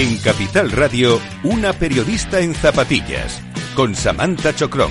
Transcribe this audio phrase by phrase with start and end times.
[0.00, 3.38] En Capital Radio, una periodista en zapatillas,
[3.74, 4.90] con Samantha Chocrón.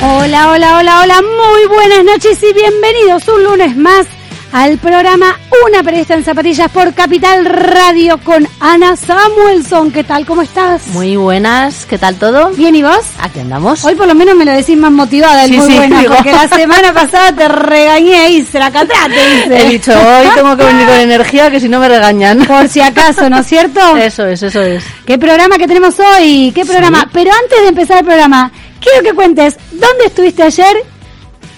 [0.00, 4.06] Hola, hola, hola, hola, muy buenas noches y bienvenidos un lunes más
[4.52, 9.90] al programa Una periodista en zapatillas por Capital Radio con Ana Samuelson.
[9.90, 10.24] ¿Qué tal?
[10.24, 10.86] ¿Cómo estás?
[10.88, 12.50] Muy buenas, ¿qué tal todo?
[12.50, 13.00] Bien, ¿y vos?
[13.20, 13.84] Aquí andamos.
[13.84, 16.14] Hoy por lo menos me lo decís más motivada, el Sí, muy sí, buena, digo.
[16.14, 19.60] porque la semana pasada te regañé y se la catrate, dice.
[19.60, 22.44] He dicho, hoy tengo que venir con energía que si no me regañan.
[22.46, 23.96] Por si acaso, ¿no es cierto?
[23.96, 24.82] Eso es, eso es.
[25.04, 26.52] ¿Qué programa que tenemos hoy?
[26.54, 27.08] ¿Qué programa?
[27.12, 30.84] Pero antes de empezar el programa, quiero que cuentes dónde estuviste ayer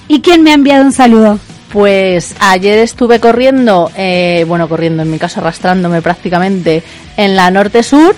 [0.09, 1.39] y quién me ha enviado un saludo.
[1.73, 6.83] Pues ayer estuve corriendo, eh, bueno, corriendo, en mi caso arrastrándome prácticamente
[7.17, 8.17] en la norte-sur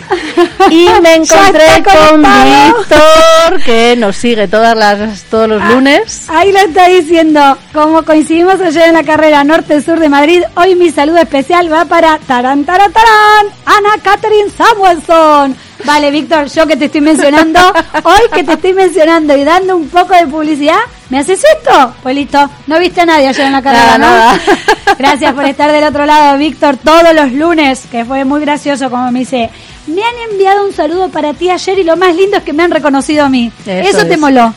[0.70, 2.22] y me encontré con.
[2.22, 6.30] Víctor, que nos sigue todas las, todos los lunes.
[6.30, 7.58] Ahí lo está diciendo.
[7.74, 12.18] Como coincidimos ayer en la carrera norte-sur de Madrid, hoy mi saludo especial va para
[12.18, 15.56] Tarán, Tarán, Tarán, Ana Catherine Samuelson.
[15.84, 17.60] Vale, Víctor, yo que te estoy mencionando,
[18.04, 20.78] hoy que te estoy mencionando y dando un poco de publicidad,
[21.10, 21.94] ¿me haces esto?
[22.02, 24.06] Pues listo, no viste a nadie ayer en la carrera, Nada, ¿no?
[24.06, 24.40] nada.
[24.98, 29.10] Gracias por estar del otro lado, Víctor, todos los lunes, que fue muy gracioso como
[29.10, 29.50] me dice,
[29.86, 32.62] me han enviado un saludo para ti ayer y lo más lindo es que me
[32.62, 33.50] han reconocido a mí.
[33.66, 34.20] Eso, Eso te es.
[34.20, 34.54] moló.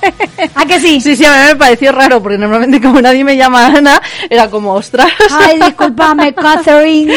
[0.56, 1.02] ¿A que sí?
[1.02, 4.50] Sí, sí, a mí me pareció raro porque normalmente como nadie me llama Ana, era
[4.50, 5.08] como, ostras.
[5.32, 7.14] Ay, discúlpame, Catherine.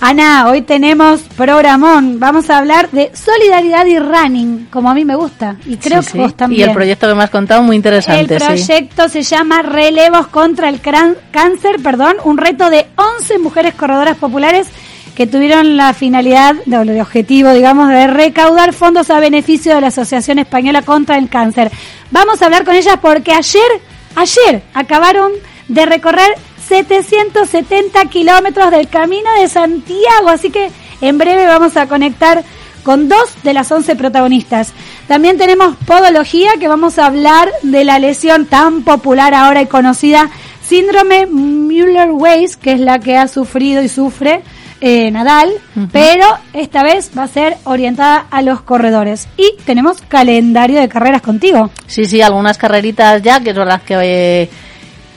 [0.00, 2.18] Ana, hoy tenemos programón.
[2.18, 5.56] Vamos a hablar de solidaridad y running, como a mí me gusta.
[5.66, 6.18] Y creo Sí, que sí.
[6.18, 6.60] vos también.
[6.60, 8.44] Y el proyecto que me has contado, muy El interesante, sí.
[8.46, 14.66] proyecto se llama Relevos contra el Cáncer, perdón, un reto de 11 mujeres corredoras populares
[15.14, 20.38] que tuvieron la finalidad, el objetivo, digamos, de recaudar fondos a beneficio de la Asociación
[20.38, 21.70] Española contra el Cáncer.
[22.10, 23.80] Vamos a hablar con ellas porque ayer,
[24.16, 25.32] ayer acabaron
[25.68, 26.32] de recorrer
[26.66, 30.70] 770 kilómetros del Camino de Santiago, así que
[31.00, 32.42] en breve vamos a conectar
[32.82, 34.72] con dos de las 11 protagonistas.
[35.06, 40.30] También tenemos podología, que vamos a hablar de la lesión tan popular ahora y conocida,
[40.66, 44.42] síndrome Müller-Weiss, que es la que ha sufrido y sufre
[44.84, 45.50] eh, Nadal,
[45.92, 49.28] pero esta vez va a ser orientada a los corredores.
[49.36, 51.70] Y tenemos calendario de carreras contigo.
[51.86, 54.50] Sí, sí, algunas carreritas ya, que es verdad que, eh,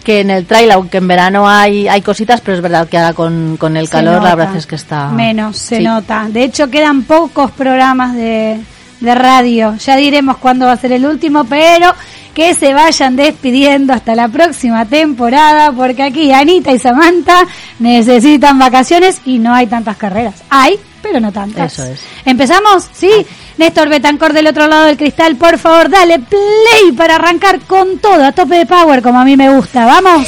[0.03, 3.13] que en el trail, aunque en verano hay, hay cositas, pero es verdad que ahora
[3.13, 4.29] con, con el Se calor nota.
[4.29, 5.09] la verdad es que está...
[5.09, 5.83] Menos, se Sí.
[5.83, 6.27] nota.
[6.29, 8.59] De hecho, quedan pocos programas de,
[8.99, 9.75] de radio.
[9.77, 11.91] Ya diremos cuándo va a ser el último, pero
[12.35, 17.47] que se vayan despidiendo hasta la próxima temporada, porque aquí Anita y Samantha
[17.79, 20.43] necesitan vacaciones y no hay tantas carreras.
[20.49, 21.73] Hay, pero no tantas.
[21.73, 22.01] Eso es.
[22.25, 22.89] ¿Empezamos?
[22.91, 23.25] Sí.
[23.57, 28.25] Néstor Betancor del otro lado del cristal, por favor, dale play para arrancar con todo,
[28.25, 29.85] a tope de power, como a mí me gusta.
[29.85, 30.27] ¿Vamos?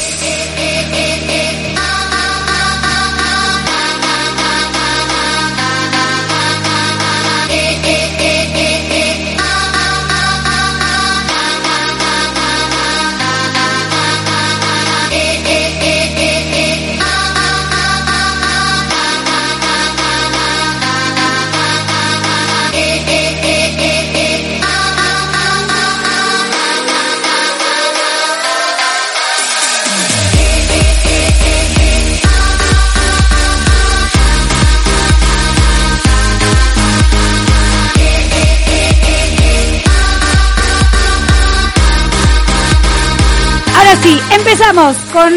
[44.59, 45.31] Empezamos con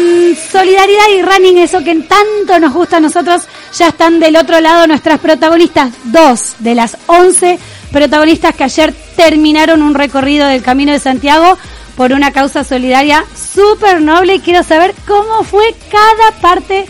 [0.51, 3.43] solidaridad y running, eso que tanto nos gusta a nosotros.
[3.77, 7.59] Ya están del otro lado nuestras protagonistas, dos de las once
[7.91, 11.55] protagonistas que ayer terminaron un recorrido del Camino de Santiago
[11.95, 16.87] por una causa solidaria súper noble y quiero saber cómo fue cada parte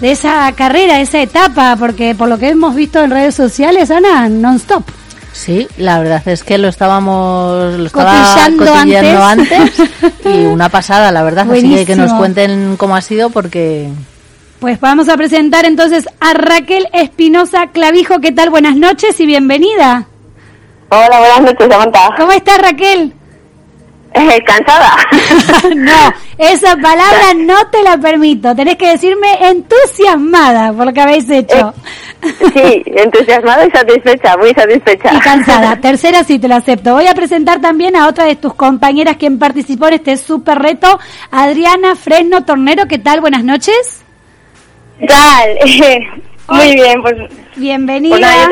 [0.00, 4.30] de esa carrera, esa etapa, porque por lo que hemos visto en redes sociales, Ana,
[4.30, 4.84] non-stop.
[5.34, 9.80] Sí, la verdad es que lo estábamos lo estaba Cotillando cotilleando antes.
[9.80, 10.24] antes.
[10.24, 11.50] y una pasada, la verdad.
[11.50, 13.88] Así que que nos cuenten cómo ha sido porque
[14.60, 18.20] Pues vamos a presentar entonces a Raquel Espinosa Clavijo.
[18.20, 18.50] ¿Qué tal?
[18.50, 20.06] Buenas noches y bienvenida.
[20.90, 22.08] Hola, buenas noches, Samantha.
[22.16, 23.12] ¿Cómo estás, Raquel?
[24.14, 24.94] Eh, ¿Cansada?
[25.74, 28.54] no, esa palabra no te la permito.
[28.54, 31.74] Tenés que decirme entusiasmada por lo que habéis hecho.
[32.22, 35.12] sí, entusiasmada y satisfecha, muy satisfecha.
[35.14, 35.76] Y cansada.
[35.80, 36.94] Tercera sí te lo acepto.
[36.94, 40.98] Voy a presentar también a otra de tus compañeras quien participó en este super reto,
[41.32, 42.86] Adriana Fresno Tornero.
[42.86, 43.20] ¿Qué tal?
[43.20, 44.04] Buenas noches.
[45.00, 45.58] ¿Qué tal?
[46.56, 47.14] muy bien, pues...
[47.56, 48.48] Bienvenida.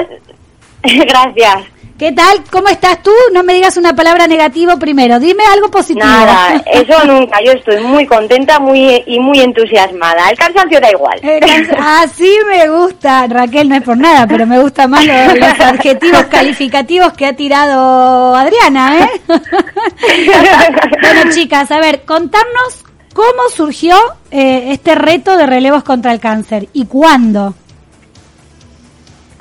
[0.82, 1.71] pues gracias.
[2.02, 2.42] ¿Qué tal?
[2.50, 3.12] ¿Cómo estás tú?
[3.32, 5.20] No me digas una palabra negativa primero.
[5.20, 6.04] Dime algo positivo.
[6.04, 7.38] Nada, eso nunca.
[7.46, 10.28] Yo estoy muy contenta muy y muy entusiasmada.
[10.28, 11.20] El cansancio da igual.
[11.78, 13.28] Así me gusta.
[13.28, 15.16] Raquel, no es por nada, pero me gustan más los,
[15.60, 19.08] adjetivos calificativos que ha tirado Adriana, ¿eh?
[21.02, 22.82] bueno, chicas, a ver, contarnos
[23.14, 23.96] cómo surgió
[24.32, 27.54] eh, este reto de relevos contra el cáncer y cuándo.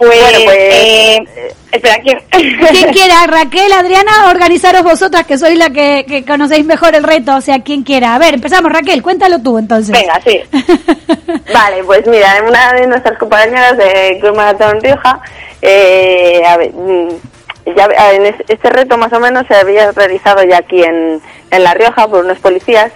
[0.02, 1.24] Pues, bueno, pues eh,
[1.72, 2.20] espera, ¿quién?
[2.32, 3.28] ¿Quién quiera?
[3.28, 7.84] Raquel, Adriana, organizaros vosotras que sois la que, conocéis mejor el reto, o sea, quien
[7.84, 8.16] quiera.
[8.16, 9.92] A ver, empezamos, Raquel, cuéntalo tú entonces.
[9.92, 10.42] Venga, sí.
[11.54, 15.22] vale, pues mira, una de nuestras compañeras de Club Maratón Rioja,
[15.62, 17.10] eh, a ver, mm,
[17.78, 21.22] ya, en este reto más o menos se había realizado ya aquí en,
[21.52, 22.92] en La Rioja por unos policías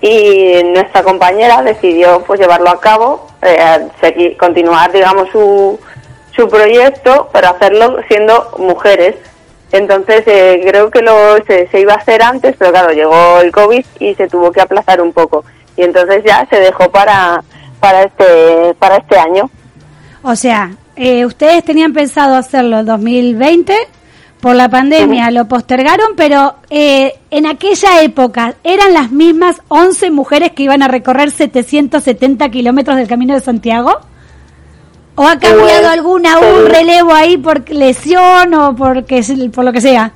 [0.00, 5.78] y nuestra compañera decidió pues llevarlo a cabo, eh, seguir, continuar digamos su
[6.36, 9.16] su proyecto para hacerlo siendo mujeres.
[9.72, 13.84] Entonces eh, creo que lo se, iba a hacer antes, pero claro, llegó el COVID
[13.98, 15.44] y se tuvo que aplazar un poco.
[15.76, 17.42] Y entonces ya se dejó para,
[17.80, 19.50] para, este, para este año.
[20.22, 23.74] O sea, eh, ustedes tenían pensado hacerlo en 2020,
[24.40, 30.52] por la pandemia lo postergaron, pero eh, en aquella época eran las mismas 11 mujeres
[30.52, 33.98] que iban a recorrer 770 kilómetros del Camino de Santiago.
[35.16, 39.22] ¿O ha cambiado alguna, un relevo ahí por lesión o porque,
[39.52, 40.12] por lo que sea?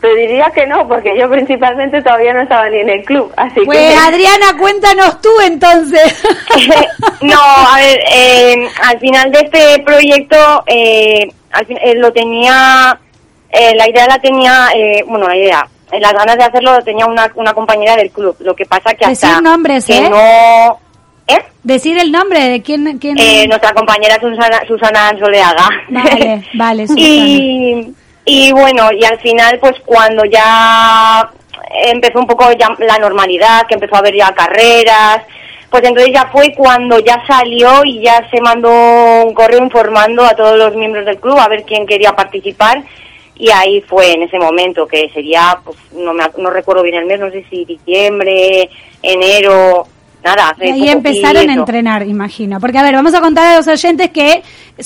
[0.00, 3.60] Te diría que no, porque yo principalmente todavía no estaba ni en el club, así
[3.64, 6.22] pues, Adriana, cuéntanos tú entonces.
[7.20, 12.98] no, a ver, eh, al final de este proyecto, eh, al eh, lo tenía,
[13.52, 14.68] la idea la tenía,
[15.06, 15.68] bueno, la idea,
[16.00, 18.36] las ganas de hacerlo lo tenía una, una compañera del club.
[18.38, 20.08] Lo que pasa que hasta Decir nombres, que ¿eh?
[20.08, 20.87] no
[21.28, 21.42] ¿Eh?
[21.62, 22.98] Decir el nombre de quién.
[22.98, 23.16] quién...
[23.18, 25.68] Eh, nuestra compañera Susana, Susana Soleaga.
[25.88, 27.94] Vale, vale, y,
[28.24, 31.30] y bueno, y al final, pues cuando ya
[31.84, 35.22] empezó un poco ya la normalidad, que empezó a haber ya carreras,
[35.70, 40.34] pues entonces ya fue cuando ya salió y ya se mandó un correo informando a
[40.34, 42.82] todos los miembros del club a ver quién quería participar
[43.38, 47.06] y ahí fue en ese momento que sería, pues no, me, no recuerdo bien el
[47.06, 48.68] mes, no sé si diciembre,
[49.02, 49.86] enero,
[50.24, 50.56] nada.
[50.60, 52.60] Y ahí empezaron a entrenar, imagino.
[52.60, 54.42] Porque, a ver, vamos a contar a los oyentes que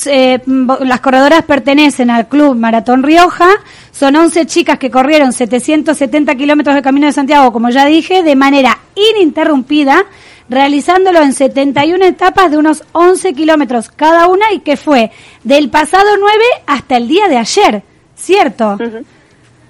[0.07, 0.41] eh,
[0.81, 3.49] las corredoras pertenecen al Club Maratón Rioja.
[3.91, 8.37] Son 11 chicas que corrieron 770 kilómetros de Camino de Santiago, como ya dije, de
[8.37, 10.05] manera ininterrumpida,
[10.49, 15.11] realizándolo en 71 etapas de unos 11 kilómetros cada una y que fue
[15.45, 17.83] del pasado 9 hasta el día de ayer,
[18.15, 18.79] ¿cierto?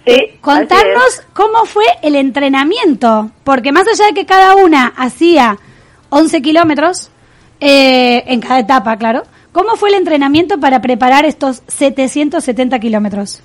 [0.04, 5.58] Sí, Contarnos cómo fue el entrenamiento, porque más allá de que cada una hacía
[6.10, 7.10] 11 kilómetros,
[7.60, 9.22] eh, en cada etapa, claro,
[9.52, 13.42] ¿cómo fue el entrenamiento para preparar estos 770 kilómetros?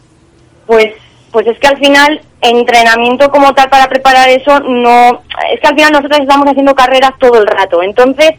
[0.65, 0.87] Pues,
[1.31, 5.21] pues es que al final, entrenamiento como tal para preparar eso, no,
[5.53, 8.31] es que al final nosotros estamos haciendo carreras todo el rato, entonces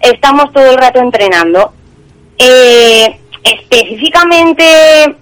[0.00, 1.72] estamos todo el rato entrenando.
[2.36, 4.64] Eh, específicamente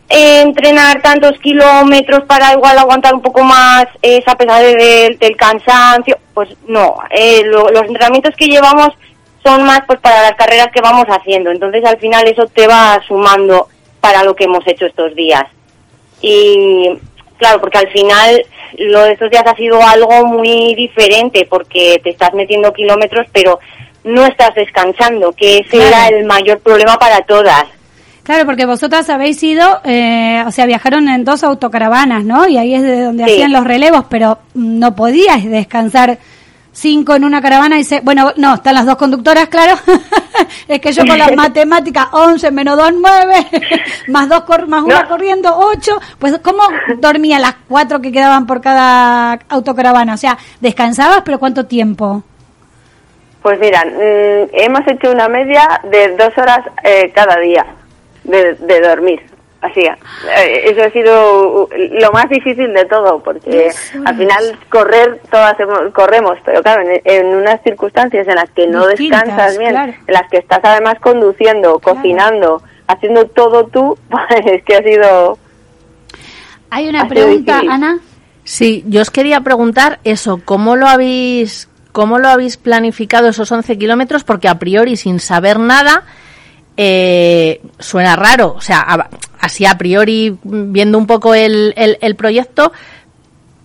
[0.08, 6.50] eh, entrenar tantos kilómetros para igual aguantar un poco más esa pesadez del, cansancio, pues
[6.66, 8.90] no, eh, los entrenamientos que llevamos
[9.42, 13.00] son más pues para las carreras que vamos haciendo, entonces al final eso te va
[13.08, 13.68] sumando
[14.00, 15.44] para lo que hemos hecho estos días.
[16.20, 16.90] Y
[17.38, 18.44] claro, porque al final
[18.76, 23.58] lo de estos días ha sido algo muy diferente porque te estás metiendo kilómetros pero
[24.04, 27.66] no estás descansando, que ese era el mayor problema para todas
[28.22, 32.46] Claro, porque vosotras habéis ido, eh, o sea, viajaron en dos autocaravanas, ¿no?
[32.46, 36.18] Y ahí es de donde hacían los relevos, pero no podías descansar
[36.72, 39.74] cinco en una caravana y se, bueno, no, están las dos conductoras, claro.
[40.68, 43.46] es que yo con las matemáticas, 11 menos 2, 9,
[44.08, 46.00] más dos más una corriendo, 8.
[46.18, 46.62] Pues, ¿cómo
[46.98, 50.14] dormía las cuatro que quedaban por cada autocaravana?
[50.14, 52.22] O sea, ¿descansabas, pero cuánto tiempo?
[53.42, 57.64] Pues mira, mm, hemos hecho una media de dos horas eh, cada día
[58.30, 59.20] de, dormir.
[59.60, 63.70] Así, eh, eso ha sido lo más difícil de todo, porque
[64.06, 65.54] al final correr, todas
[65.92, 70.38] corremos, pero claro, en, unas circunstancias en las que no descansas bien, en las que
[70.38, 75.38] estás además conduciendo, cocinando, haciendo todo tú, pues es que ha sido...
[76.70, 77.98] Hay una pregunta, Ana.
[78.44, 83.78] Sí, yo os quería preguntar eso, ¿cómo lo habéis, cómo lo habéis planificado esos 11
[83.78, 84.24] kilómetros?
[84.24, 86.04] Porque a priori, sin saber nada,
[86.76, 88.54] eh, suena raro.
[88.56, 89.08] O sea,
[89.40, 92.72] así a priori, viendo un poco el, el, proyecto,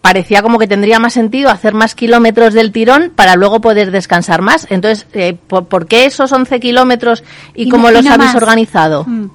[0.01, 4.41] parecía como que tendría más sentido hacer más kilómetros del tirón para luego poder descansar
[4.41, 4.67] más.
[4.69, 9.03] Entonces, eh, ¿por, qué esos 11 kilómetros y, cómo los habéis organizado?
[9.05, 9.29] Mm.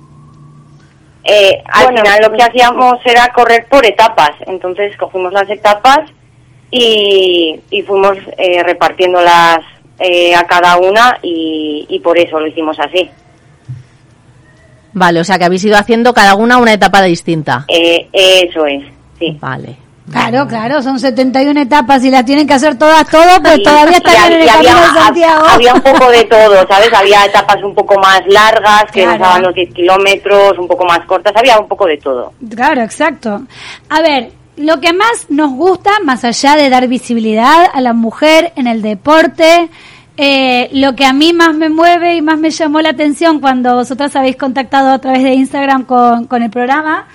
[1.25, 4.33] eh, al final lo que hacíamos era correr por etapas.
[4.47, 6.11] Entonces cogimos las etapas
[6.71, 9.61] y, y fuimos eh, repartiéndolas
[9.99, 13.11] eh, a cada una y, y por eso lo hicimos así.
[14.93, 17.65] Vale, o sea que habéis ido haciendo cada una una etapa distinta.
[17.69, 18.83] Eh, eso es,
[19.19, 19.37] sí.
[19.41, 19.77] Vale.
[20.11, 24.33] Claro, claro, son 71 etapas y las tienen que hacer todas, todo, pues todavía están
[24.33, 25.45] Y- en el camino había, de Santiago.
[25.49, 26.93] había un poco de todo, ¿sabes?
[26.93, 29.11] Había etapas un poco más largas, que Claro.
[29.13, 32.33] nos daban los 10 kilómetros, un poco más cortas, había un poco de todo.
[32.53, 33.43] Claro, exacto.
[33.89, 38.53] A ver, lo que más nos gusta, más allá de dar visibilidad a la mujer
[38.57, 39.69] en el deporte,
[40.23, 43.75] eh, lo que a mí más me mueve y más me llamó la atención cuando
[43.75, 47.09] vosotras habéis contactado a través de Instagram con, con el programa,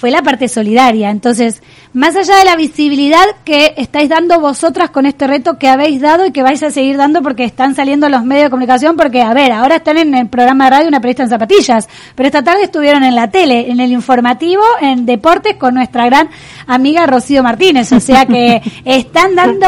[0.00, 1.10] fue la parte solidaria.
[1.10, 6.00] Entonces, más allá de la visibilidad que estáis dando vosotras con este reto que habéis
[6.00, 9.20] dado y que vais a seguir dando porque están saliendo los medios de comunicación, porque,
[9.20, 12.42] a ver, ahora están en el programa de radio Una periodista en zapatillas, pero esta
[12.42, 16.30] tarde estuvieron en la tele, en el informativo, en deportes con nuestra gran
[16.66, 17.92] amiga Rocío Martínez.
[17.92, 19.66] O sea que están dando,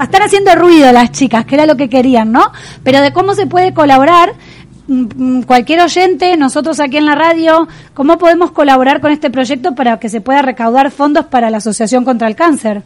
[0.00, 2.52] están haciendo ruido las chicas, que era lo que querían, ¿no?
[2.84, 4.32] Pero de cómo se puede colaborar,
[5.46, 10.08] cualquier oyente, nosotros aquí en la radio, ¿cómo podemos colaborar con este proyecto para que
[10.08, 12.82] se pueda recaudar fondos para la Asociación contra el Cáncer?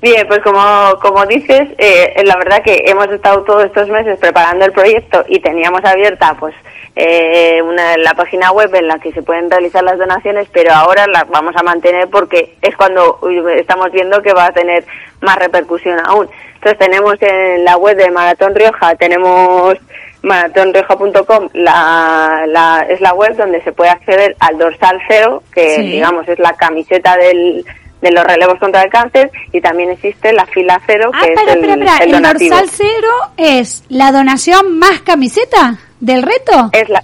[0.00, 0.60] Bien, pues como,
[1.00, 5.38] como dices, eh, la verdad que hemos estado todos estos meses preparando el proyecto y
[5.38, 6.54] teníamos abierta pues
[6.96, 11.06] eh, una, la página web en la que se pueden realizar las donaciones, pero ahora
[11.06, 13.20] las vamos a mantener porque es cuando
[13.56, 14.84] estamos viendo que va a tener
[15.20, 16.28] más repercusión aún.
[16.54, 19.76] Entonces tenemos en la web de Maratón Rioja, tenemos
[20.22, 25.82] maratonrioja.com, la, la, es la web donde se puede acceder al dorsal cero, que Sí.
[25.82, 27.64] digamos es la camiseta del,
[28.00, 31.52] de los relevos contra el cáncer, y también existe la fila cero, Ah, que espera,
[31.52, 32.04] es el, espera, espera.
[32.04, 36.70] el El, dorsal cero es la donación más camiseta del reto.
[36.72, 37.02] Es la,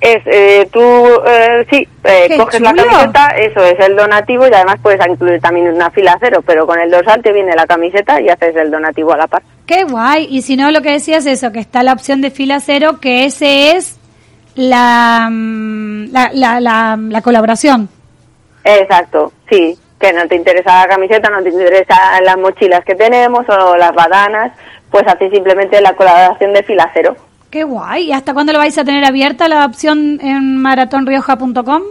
[0.00, 0.80] es, eh, tú,
[1.26, 5.72] eh, sí, eh, coges la camiseta, eso es el donativo, y además puedes incluir también
[5.72, 9.12] una fila cero, pero con el dorsal te viene la camiseta y haces el donativo
[9.12, 9.42] a la par.
[9.68, 10.26] Qué guay.
[10.30, 13.00] Y si no, lo que decías es eso, que está la opción de fila cero,
[13.02, 14.00] que ese es
[14.54, 17.90] la, mm, la, la, la, la colaboración.
[18.64, 21.94] Exacto, sí, que no te interesa la camiseta, no te interesa
[22.24, 24.52] las mochilas que tenemos o las badanas,
[24.90, 27.14] pues haces simplemente la colaboración de fila cero.
[27.50, 28.04] Qué guay.
[28.04, 31.82] ¿Y hasta cuándo lo vais a tener abierta la opción en maratonrioja.com?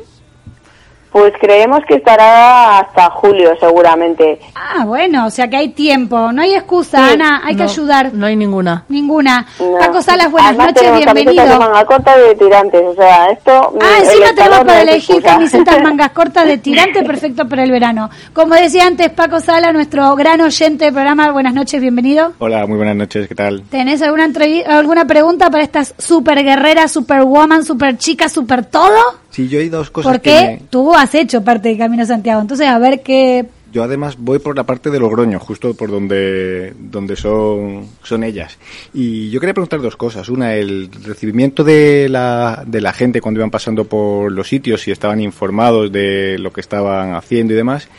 [1.17, 4.39] Pues creemos que estará hasta julio seguramente.
[4.53, 6.31] Ah, bueno, o sea que hay tiempo.
[6.31, 7.13] No hay excusa, Sí.
[7.13, 7.41] Ana.
[7.43, 8.13] Hay que No, ayudar.
[8.13, 8.83] No hay ninguna.
[8.87, 9.45] Ninguna.
[9.59, 9.79] No.
[9.79, 11.59] Paco Salas, buenas Además, noches, camisetas de bienvenido.
[11.59, 13.51] manga corta de tirantes, o sea, esto...
[13.81, 17.71] Ah, encima tenemos no para es elegir camisetas mangas cortas de tirante, perfecto para el
[17.71, 18.09] verano.
[18.33, 22.33] Como decía antes Paco Sala, nuestro gran oyente del programa, buenas noches, bienvenido.
[22.37, 23.63] Hola, muy buenas noches, ¿qué tal?
[23.71, 28.93] ¿Tenés alguna entrevi- alguna pregunta para estas super guerreras, super woman, super chica, super todo?
[29.37, 32.41] Sí, yo hay dos cosas Porque que me- tú has hecho parte de Camino Santiago.
[32.41, 33.45] Entonces, a ver qué...
[33.71, 38.57] Yo además voy por la parte de Logroño, justo por donde, donde son, son ellas.
[38.95, 40.27] Y yo quería preguntar dos cosas.
[40.29, 44.89] Una, el recibimiento de la, de la gente cuando iban pasando por los sitios, si
[44.89, 47.89] estaban informados de lo que estaban haciendo y demás.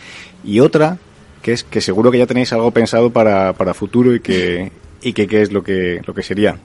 [0.43, 0.99] Y otra,
[1.41, 5.13] que es que seguro que ya tenéis algo pensado para, para futuro y que, y
[5.13, 6.57] que qué es lo que, lo que sería.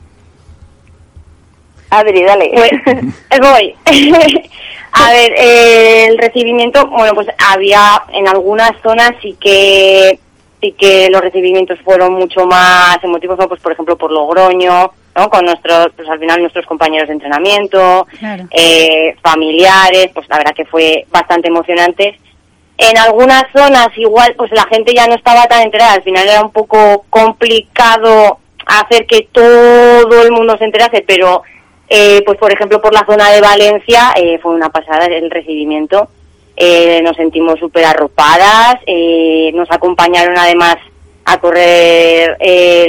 [1.97, 2.51] Adri, dale.
[2.53, 3.75] Pues voy.
[4.93, 10.19] a ver, eh, el recibimiento, bueno, pues había en algunas zonas sí que
[10.61, 13.47] sí que los recibimientos fueron mucho más emotivos, ¿no?
[13.49, 15.29] pues por ejemplo por Logroño, ¿no?
[15.29, 18.45] Con nuestros, pues al final nuestros compañeros de entrenamiento, Claro.
[18.51, 22.17] eh, familiares, pues la verdad que fue bastante emocionante.
[22.77, 26.41] En algunas zonas igual, pues la gente ya no estaba tan enterada, al final era
[26.41, 31.43] un poco complicado hacer que todo el mundo se enterase, pero
[31.95, 36.07] eh, pues por ejemplo por la zona de Valencia eh, fue una pasada el recibimiento,
[36.57, 38.79] eh, nos sentimos súper arropadas,
[39.53, 40.77] nos acompañaron además
[41.25, 42.35] a correr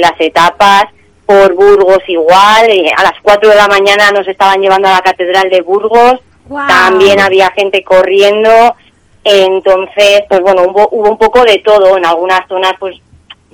[0.01, 0.85] las etapas,
[1.23, 5.51] por Burgos igual, a las 4 de la mañana nos estaban llevando a la Catedral
[5.51, 6.19] de Burgos,
[6.67, 8.75] también había gente corriendo,
[9.23, 12.95] entonces pues bueno, hubo, hubo un poco de todo, en algunas zonas pues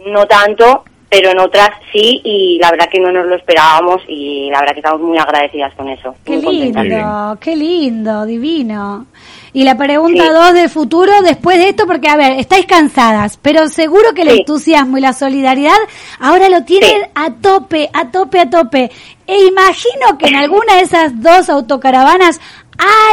[0.05, 4.49] no tanto, pero en otras sí, y la verdad que no nos lo esperábamos y
[4.49, 6.15] la verdad que estamos muy agradecidas con eso.
[6.23, 6.85] Qué muy contentas.
[6.85, 9.05] lindo, qué lindo, divino.
[9.51, 10.29] Y la pregunta Sí.
[10.29, 14.29] dos del futuro después de esto, porque a ver, estáis cansadas, pero seguro que el
[14.29, 14.37] Sí.
[14.39, 15.75] entusiasmo y la solidaridad
[16.21, 17.09] ahora lo tienen Sí.
[17.13, 18.89] a tope, a tope, a tope.
[19.27, 22.39] E imagino que en alguna de esas dos autocaravanas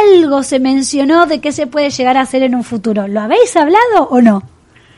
[0.01, 3.09] algo se mencionó de qué se puede llegar a hacer en un futuro.
[3.09, 4.41] ¿Lo habéis hablado o no?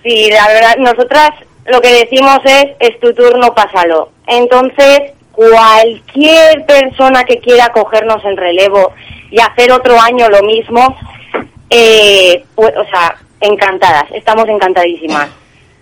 [0.03, 1.31] Sí, la verdad, nosotras
[1.65, 4.09] lo que decimos es, es tu turno, pásalo.
[4.27, 8.93] Entonces, cualquier persona que quiera cogernos el relevo
[9.29, 10.95] y hacer otro año lo mismo,
[11.69, 15.29] eh, pues, o sea, encantadas, estamos encantadísimas.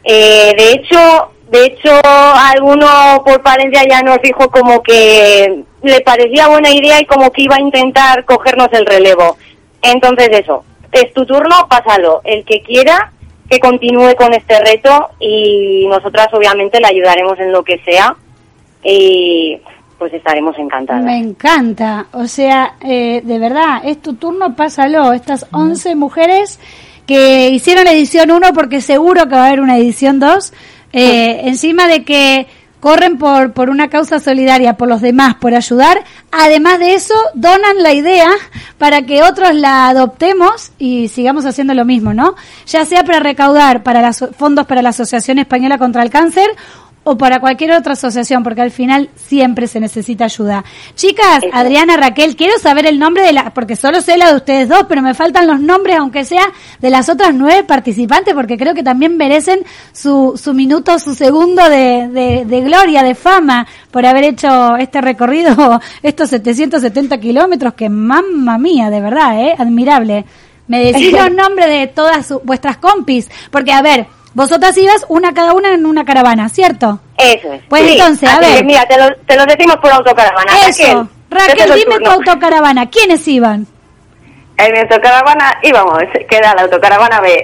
[0.03, 6.47] Eh, de hecho, de hecho, alguno por Palencia ya nos dijo como que le parecía
[6.47, 9.37] buena idea y como que iba a intentar cogernos el relevo.
[9.81, 12.21] Entonces eso, es tu turno, pásalo.
[12.23, 13.13] El que quiera
[13.49, 18.15] que continúe con este reto y nosotras obviamente le ayudaremos en lo que sea
[18.83, 19.59] y
[19.97, 21.03] pues estaremos encantadas.
[21.03, 25.11] Me encanta, o sea, eh, de verdad, es tu turno, pásalo.
[25.11, 26.59] Estas 11 mujeres
[27.05, 30.53] que hicieron edición 1 porque seguro que va a haber una edición 2,
[30.93, 32.47] eh, encima de que
[32.79, 36.03] corren por, por una causa solidaria, por los demás, por ayudar.
[36.31, 38.29] Además de eso, donan la idea
[38.77, 42.35] para que otros la adoptemos y sigamos haciendo lo mismo, ¿no?
[42.67, 46.49] Ya sea para recaudar para los fondos para la Asociación Española contra el Cáncer
[47.09, 50.63] o para cualquier otra asociación, porque al final siempre se necesita ayuda.
[50.95, 54.69] Chicas, Adriana, Raquel, quiero saber el nombre de la, porque solo sé la de ustedes
[54.69, 56.43] dos, pero me faltan los nombres, aunque sea
[56.79, 59.59] de las otras nueve participantes, porque creo que también merecen
[59.91, 65.01] su, su minuto, su segundo de, de, de gloria, de fama, por haber hecho este
[65.01, 69.55] recorrido, estos 770 kilómetros, que mamma mía, de verdad, ¿eh?
[69.57, 70.25] Admirable.
[70.67, 74.05] Me decís los nombres de todas su- vuestras compis, porque a ver,
[74.39, 76.99] vosotras ibas una cada una en una caravana, ¿cierto?
[77.17, 77.61] Eso es.
[77.67, 78.63] Pues Sí, entonces, a ver.
[78.65, 80.51] mira, te lo, te lo decimos por autocaravana.
[80.67, 81.07] Eso.
[81.29, 82.89] Raquel, te cedo el dime tu autocaravana.
[82.89, 83.67] ¿Quiénes iban?
[84.57, 87.43] En mi autocaravana íbamos, que era la autocaravana B.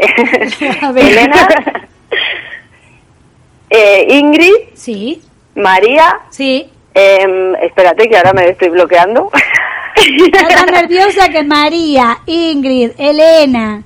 [0.81, 1.05] A ver.
[1.05, 1.47] Elena,
[3.69, 5.21] eh, Ingrid, Sí,
[5.55, 6.69] María, sí.
[6.93, 9.29] em, espérate que ahora me estoy bloqueando.
[9.95, 13.81] Está tan nerviosa que María, Ingrid, Elena,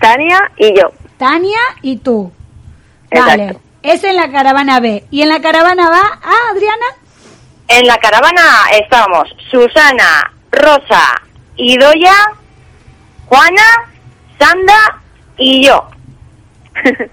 [0.00, 0.90] Tania y yo.
[1.16, 2.32] Tania y tú.
[3.10, 3.44] Vale.
[3.44, 3.60] Exacto.
[3.82, 5.04] Es en la caravana B.
[5.10, 6.86] ¿Y en la caravana va ah, Adriana?
[7.68, 8.42] En la caravana
[8.72, 11.20] estamos Susana, Rosa,
[11.56, 12.14] Idoya,
[13.26, 13.62] Juana,
[14.38, 15.00] Sanda
[15.36, 15.86] y yo.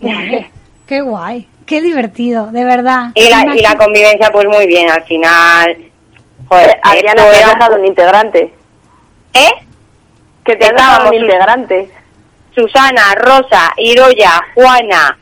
[0.00, 0.50] Vale.
[0.86, 1.48] Qué guay.
[1.66, 3.10] Qué divertido, de verdad.
[3.14, 5.90] Y la, y la convivencia pues muy bien, al final...
[6.48, 8.54] Joder, Adriana, esto te era- has dejado un integrante.
[9.32, 9.50] ¿Eh?
[10.44, 11.90] Que te has dejado Estábamos un integrante.
[12.54, 15.18] Susana, Rosa, Idoya, Juana,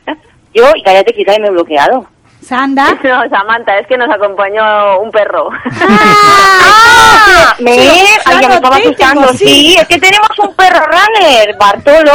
[0.53, 2.07] yo, y cállate que y me he bloqueado.
[2.41, 2.87] Sanda.
[3.03, 5.49] No, Samantha, es que nos acompañó un perro.
[5.81, 7.55] ¡Ah!
[7.59, 7.89] Me, Sí,
[8.25, 9.27] ay, ya me estaba asustando.
[9.33, 9.45] sí.
[9.47, 12.13] Sí, es que tenemos un perro runner, Bartolo.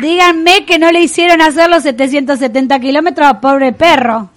[0.00, 4.30] Díganme que no le hicieron hacer los 770 kilómetros a pobre perro.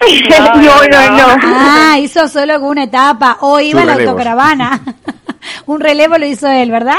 [0.00, 1.26] no, no, no.
[1.56, 3.38] Ah, hizo solo una etapa.
[3.40, 4.80] O iba en la autocaravana.
[5.66, 6.96] Un relevo lo hizo él, ¿verdad?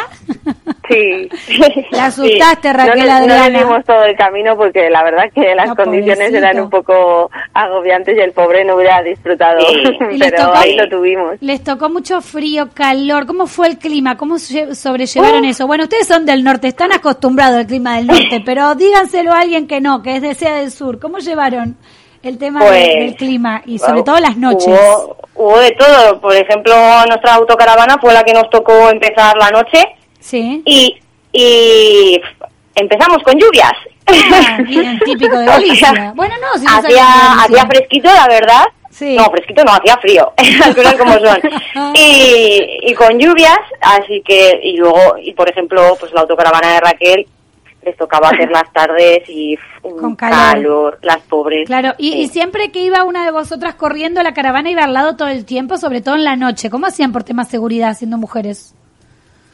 [0.90, 1.30] Sí.
[1.92, 3.60] La asustaste, No, Raquel le- no le Adriana.
[3.60, 6.38] dimos todo el camino porque la verdad que las No, condiciones pobrecito.
[6.38, 9.60] eran un poco agobiantes y el pobre no hubiera disfrutado.
[9.62, 9.84] Sí.
[10.20, 11.36] Pero tocó- ahí lo tuvimos.
[11.42, 13.26] Les tocó mucho frío, calor.
[13.26, 14.18] ¿Cómo fue el clima?
[14.18, 15.50] ¿Cómo lle- sobrellevaron Uh.
[15.50, 15.68] eso?
[15.68, 19.68] Bueno, ustedes son del norte, están acostumbrados al clima del norte, pero díganselo a alguien
[19.68, 21.00] que no, que es de sea del sur.
[21.00, 21.78] ¿Cómo llevaron
[22.24, 24.68] el tema Pues, del, del clima y sobre todo las noches?
[24.68, 26.20] Hubo, hubo de todo.
[26.22, 26.74] Por ejemplo,
[27.08, 29.84] nuestra autocaravana fue la que nos tocó empezar la noche
[30.20, 30.62] Sí.
[30.66, 30.98] y,
[31.32, 32.22] y
[32.76, 33.74] empezamos con lluvias.
[34.08, 36.14] Ah, bien, típico de Galicia.
[36.16, 38.64] Bueno, no, si no hacía, hacía fresquito, la verdad.
[38.90, 39.16] Sí.
[39.16, 40.34] No, fresquito no, hacía frío.
[40.60, 41.40] Las cosas como son.
[41.96, 46.80] Y, y con lluvias, así que, y luego, y por ejemplo, pues la autocaravana de
[46.82, 47.28] Raquel
[47.90, 50.38] les tocaba hacer las tardes y un Con calor.
[50.54, 51.00] calor.
[51.02, 51.68] las pobres.
[51.68, 55.28] Claro, y, siempre que iba una de vosotras corriendo, la caravana iba al lado todo
[55.28, 56.70] el tiempo, sobre todo en la noche.
[56.70, 58.76] ¿Cómo hacían por temas de seguridad siendo mujeres?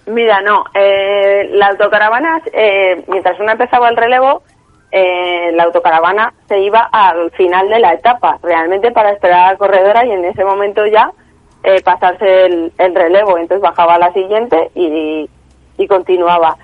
[0.08, 4.44] Mira, no, eh, la autocaravana, eh, mientras uno empezaba el relevo,
[4.92, 9.58] eh, la autocaravana se iba al final de la etapa, realmente para esperar a la
[9.58, 11.12] corredora y en ese momento ya
[11.64, 13.38] eh, pasarse el, el relevo.
[13.38, 15.28] Entonces bajaba a la siguiente y,
[15.78, 16.58] y continuaba.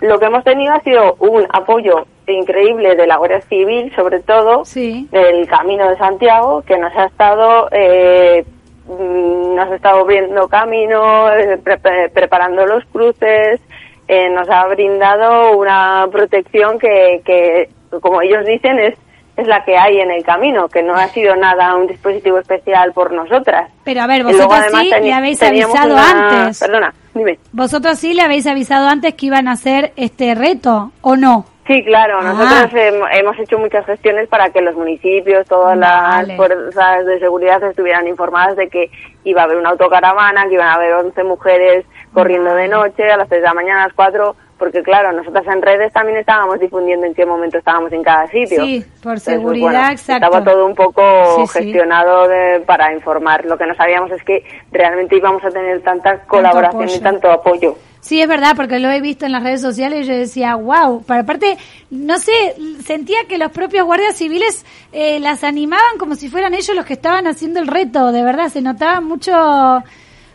[0.00, 4.64] Lo que hemos tenido ha sido un apoyo increíble de la Guardia Civil, sobre todo
[4.64, 5.08] Sí.
[5.10, 8.44] del Camino de Santiago, que nos ha estado eh,
[8.86, 13.60] mm, nos ha estado abriendo camino, eh, pre- pre- preparando los cruces,
[14.08, 17.68] eh, nos ha brindado una protección que, que,
[18.00, 18.94] como ellos dicen, es,
[19.36, 22.92] es la que hay en el camino, que no ha sido nada un dispositivo especial
[22.92, 23.70] por nosotras.
[23.84, 26.60] Pero a ver, luego, además, sí le habéis avisado una- antes.
[26.60, 27.38] Perdona, dime.
[27.52, 31.44] Vosotros sí le habéis avisado antes que iban a hacer este reto, ¿o no?
[31.66, 32.32] Sí, claro, Ah.
[32.32, 36.28] nosotros hem- hemos hecho muchas gestiones para que los municipios, todas Vale.
[36.28, 38.88] las fuerzas de seguridad estuvieran informadas de que
[39.24, 43.16] iba a haber una autocaravana, que iban a haber 11 mujeres corriendo de noche, a
[43.16, 46.58] las 3 de la mañana, a las 4, porque claro, nosotras en redes también estábamos
[46.60, 48.64] difundiendo en qué momento estábamos en cada sitio.
[48.64, 50.26] Sí, por Entonces, seguridad, bueno, exacto.
[50.26, 51.02] Estaba todo un poco
[51.36, 51.58] Sí, sí.
[51.64, 53.44] gestionado de- para informar.
[53.44, 57.76] Lo que no sabíamos es que realmente íbamos a tener tanta colaboración y tanto apoyo.
[58.00, 61.02] Sí, es verdad, porque lo he visto en las redes sociales y yo decía, wow.
[61.08, 61.58] Pero aparte,
[61.90, 66.76] no sé, sentía que los propios guardias civiles eh, las animaban como si fueran ellos
[66.76, 68.12] los que estaban haciendo el reto.
[68.12, 69.82] De verdad, se notaba mucho,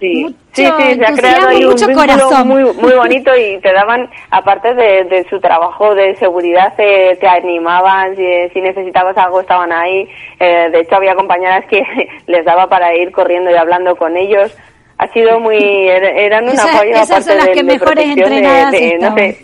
[0.02, 2.48] Sí, mucho sí, sí, se ha creado ahí y un mucho corazón.
[2.48, 7.28] muy, muy bonito y te daban, aparte de, de su trabajo de seguridad, te, te
[7.28, 10.10] animaban, si, si necesitabas algo estaban ahí.
[10.40, 11.84] Eh, de hecho, había compañeras que
[12.28, 14.52] les daba para ir corriendo y hablando con ellos.
[14.98, 18.12] Ha sido muy, er- eran un Esas- apoyo esas son las de, que mejores de-
[18.22, 19.38] entrenadas de, no sé,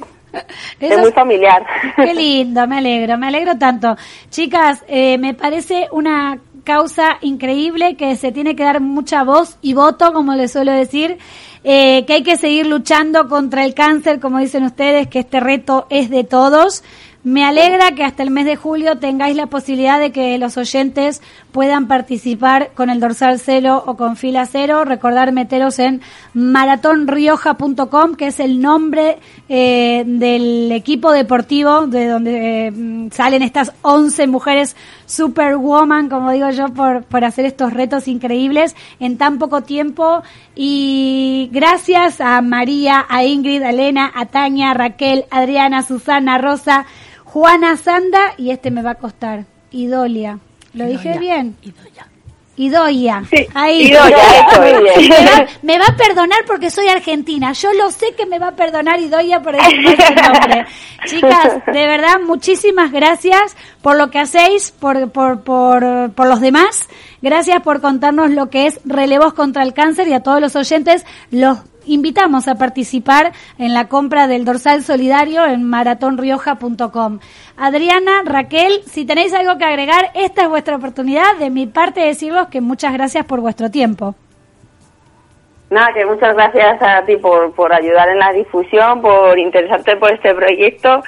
[0.80, 1.66] Esas- muy familiar.
[1.96, 3.96] Qué lindo, me alegro, me alegro tanto.
[4.30, 9.74] Chicas, eh, me parece una causa increíble que se tiene que dar mucha voz y
[9.74, 11.18] voto, como les suelo decir,
[11.64, 15.88] eh, que hay que seguir luchando contra el cáncer, como dicen ustedes, que este reto
[15.90, 16.84] es de todos.
[17.24, 21.22] Me alegra que hasta el mes de julio tengáis la posibilidad de que los oyentes
[21.52, 24.86] puedan participar con el dorsal cero o con fila cero.
[24.86, 26.02] Recordar meteros en
[26.34, 29.18] maratonrioja.com, que es el nombre
[29.50, 36.68] eh, del equipo deportivo de donde eh, salen estas 11 mujeres superwoman, como digo yo,
[36.70, 40.24] por, por hacer estos retos increíbles en tan poco tiempo.
[40.56, 46.86] Y gracias a María, a Ingrid, a Elena, a Tania, a Raquel, Adriana, Susana, Rosa,
[47.24, 50.40] Juana Sanda y este me va a costar, Idolia.
[50.78, 51.56] ¿Lo dije bien?
[52.56, 53.22] Idoia.
[53.54, 53.88] Ahí.
[53.88, 55.10] Idoia, eso, muy bien.
[55.10, 57.54] Me va, me va a perdonar porque soy argentina.
[57.54, 60.66] Yo lo sé que me va a perdonar Idoia por decir su nombre.
[61.06, 66.88] Chicas, de verdad, muchísimas gracias por lo que hacéis, por, por, por, por los demás.
[67.22, 71.06] Gracias por contarnos lo que es relevos contra el cáncer y a todos los oyentes
[71.30, 77.20] los invitamos a participar en la compra del dorsal solidario en maratonrioja.com.
[77.58, 81.36] Adriana, Raquel, si tenéis algo que agregar, esta es vuestra oportunidad.
[81.40, 84.16] De mi parte, decirles que muchas gracias por vuestro tiempo.
[85.70, 90.12] Nada, que muchas gracias a ti por, por ayudar en la difusión, por interesarte por
[90.12, 91.02] este proyecto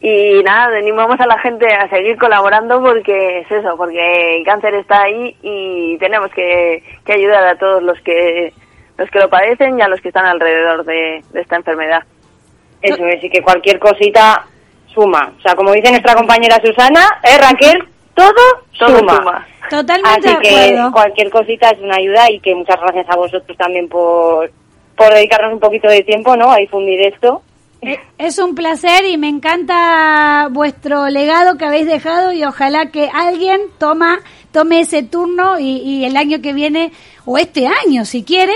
[0.00, 4.74] y nada, animamos a la gente a seguir colaborando porque es eso, porque el cáncer
[4.74, 8.52] está ahí y tenemos que, que ayudar a todos los que
[8.98, 12.02] los que lo padecen y a los que están alrededor de, de esta enfermedad.
[12.82, 14.46] Eso es, y que cualquier cosita
[14.94, 15.32] suma.
[15.38, 17.78] O sea, como dice nuestra compañera Susana, ¿eh, Raquel?
[18.14, 18.32] Todo,
[18.78, 19.16] Todo suma.
[19.16, 19.46] suma.
[19.68, 20.92] Totalmente Así que acuerdo.
[20.92, 24.50] cualquier cosita es una ayuda y que muchas gracias a vosotros también por,
[24.96, 26.50] por dedicarnos un poquito de tiempo, ¿no?
[26.52, 27.42] A difundir esto.
[27.82, 33.10] Eh, Es un placer y me encanta vuestro legado que habéis dejado y ojalá que
[33.12, 34.18] alguien toma
[34.56, 36.90] tome ese turno y, y el año que viene,
[37.26, 38.54] o este año si quiere,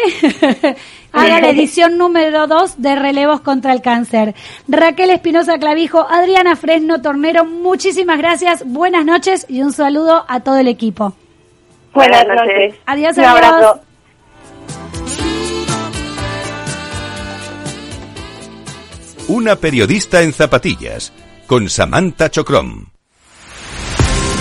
[1.13, 4.35] haga la edición número 2 de Relevos contra el Cáncer.
[4.67, 10.57] Raquel Espinosa Clavijo, Adriana Fresno Tornero, muchísimas gracias, buenas noches y un saludo a todo
[10.57, 11.13] el equipo.
[11.93, 12.47] Buenas noches.
[12.47, 12.75] noches.
[12.87, 13.45] Adiós, Un adiós.
[13.45, 13.81] abrazo.
[19.29, 21.13] Una periodista en zapatillas,
[21.47, 22.87] con Samantha Chocrom.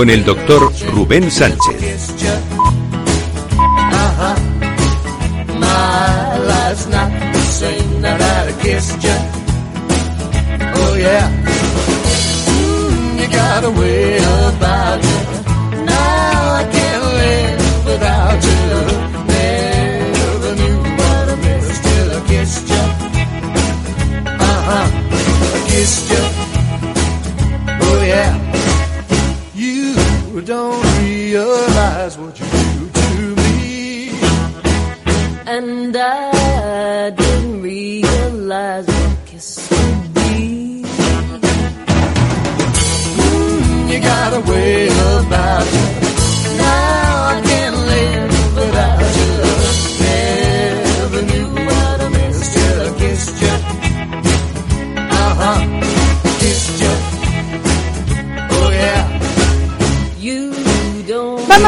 [0.00, 1.99] Con el doctor Rubén Sánchez.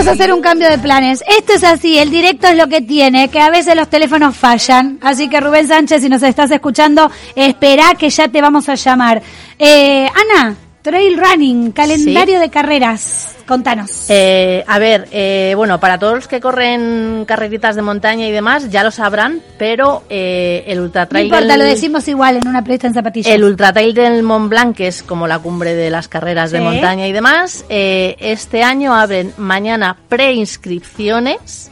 [0.02, 1.22] Vamos a hacer un cambio de planes.
[1.38, 4.98] Esto es así, el directo es lo que tiene, que a veces los teléfonos fallan.
[5.00, 9.22] Así que Rubén Sánchez, si nos estás escuchando, espera que ya te vamos a llamar.
[9.56, 13.36] Eh, Ana, Trail Running, calendario de carreras.
[13.46, 14.06] Contanos.
[14.08, 18.68] Eh, a ver, eh, bueno, para todos los que corren carreritas de montaña y demás,
[18.68, 22.48] ya lo sabrán, pero eh, el Ultra no Trail importa, del- lo decimos igual en
[22.48, 23.32] una playlist en zapatillas.
[23.32, 26.60] El Ultra Trail del Mont Blanc, que es como la cumbre de las carreras de
[26.60, 31.68] montaña y demás, eh, este año abren mañana preinscripciones.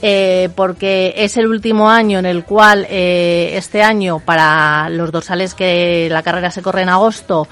[0.00, 5.54] eh, porque es el último año en el cual eh, este año para los dorsales
[5.54, 7.48] que la carrera se corre en agosto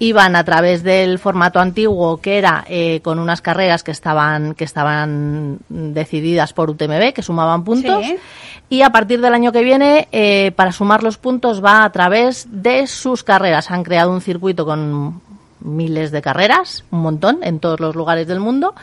[0.00, 4.64] iban a través del formato antiguo que era eh, con unas carreras que estaban que
[4.64, 8.16] estaban decididas por UTMB que sumaban puntos Sí.
[8.70, 12.46] y a partir del año que viene, eh, para sumar los puntos, va a través
[12.50, 13.70] de sus carreras.
[13.70, 15.20] Han creado un circuito con
[15.60, 18.74] miles de carreras, un montón, en todos los lugares del mundo.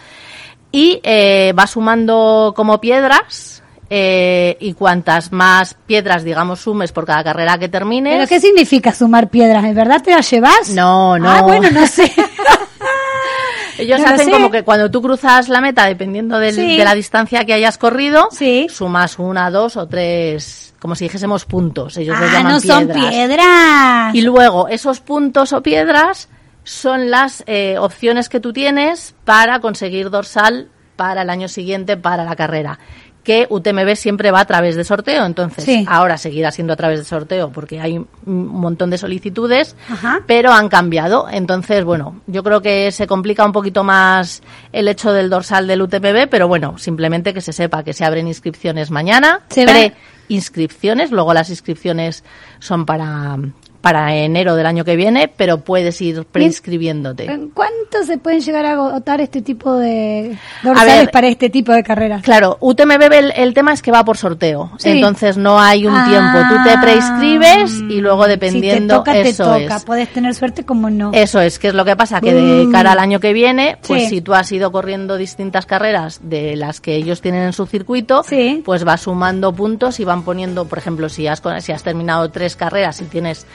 [0.73, 3.63] Y eh, va sumando como piedras.
[3.89, 8.15] Eh, y cuantas más piedras, digamos, sumes por cada carrera que termines.
[8.15, 9.63] ¿Pero qué significa sumar piedras?
[9.63, 10.69] ¿De verdad te las llevas?
[10.71, 11.29] No, no.
[11.29, 12.11] Ah, bueno, no sé.
[13.77, 16.77] Ellos No hacen como que cuando tú cruzas la meta, dependiendo del- Sí.
[16.77, 18.67] de la distancia que hayas corrido, Sí.
[18.69, 21.95] sumas una, dos o tres, como si dijésemos puntos.
[21.97, 23.05] Ellos los ah, llaman no son piedras.
[23.11, 24.15] piedras.
[24.15, 26.27] Y luego, esos puntos o piedras
[26.63, 32.23] son las eh, opciones que tú tienes para conseguir dorsal para el año siguiente, para
[32.25, 32.79] la carrera.
[33.27, 35.85] Que UTMB siempre va a través de sorteo, entonces Sí.
[35.89, 40.21] ahora seguirá siendo a través de sorteo porque hay un montón de solicitudes, Ajá.
[40.25, 41.27] pero han cambiado.
[41.29, 45.81] Entonces, bueno, yo creo que se complica un poquito más el hecho del dorsal del
[45.81, 51.11] UTMB, pero bueno, simplemente que se sepa que se abren inscripciones mañana, Se va- pre-inscripciones,
[51.11, 52.23] luego las inscripciones
[52.59, 53.37] son para,
[53.81, 57.25] para enero del año que viene, pero puedes ir preinscribiéndote.
[57.25, 61.71] ¿En cuánto se pueden llegar a agotar este tipo de dorsales ver, para este tipo
[61.71, 62.21] de carreras?
[62.23, 64.89] Claro, UTMB el, el tema es que va por sorteo, Sí.
[64.89, 66.07] entonces no hay un Ah.
[66.09, 66.37] tiempo.
[66.55, 69.75] Tú te preinscribes y luego Si te dependiendo toca, te eso toca.
[69.77, 69.85] es.
[69.85, 71.11] Puedes tener suerte como no.
[71.13, 72.71] Eso es, que es lo que pasa, que de Mm.
[72.71, 74.09] cara al año que viene, pues Sí.
[74.09, 78.23] si tú has ido corriendo distintas carreras de las que ellos tienen en su circuito,
[78.23, 78.61] Sí.
[78.65, 82.55] pues vas sumando puntos y van poniendo, por ejemplo, si has, si has terminado tres
[82.55, 83.45] carreras y tienes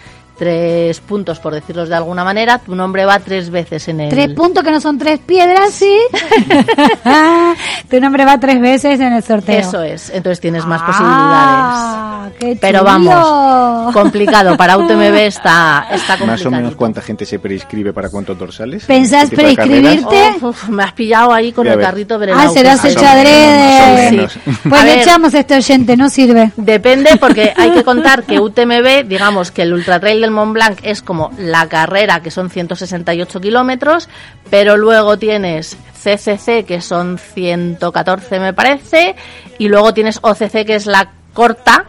[0.42, 4.08] tres puntos, por decirlos de alguna manera, tu nombre va tres veces en el...
[4.08, 5.96] Tres puntos que no son tres piedras, sí.
[7.88, 9.60] tu nombre va tres veces en el sorteo.
[9.60, 14.56] Eso es, entonces tienes más Ah, qué Pero vamos, complicado.
[14.56, 16.26] Para UTMB está, está complicado.
[16.26, 18.84] Más o menos cuánta gente se preinscribe para cuántos dorsales.
[18.84, 20.34] ¿Pensás ¿Este?
[20.42, 22.84] Oh, uf, me has pillado ahí con el carrito de Ah, se lo has Más
[22.84, 24.10] o hecho adrede.
[24.10, 24.38] menos.
[24.68, 26.50] Pues le echamos a este oyente, no sirve.
[26.56, 30.78] Depende porque hay que contar que UTMB, digamos que el Ultra Trail del Mont Blanc
[30.82, 34.08] es como la carrera que son 168 kilómetros,
[34.50, 39.14] pero luego tienes CCC que son 114 me parece,
[39.58, 41.86] y luego tienes OCC que es la corta.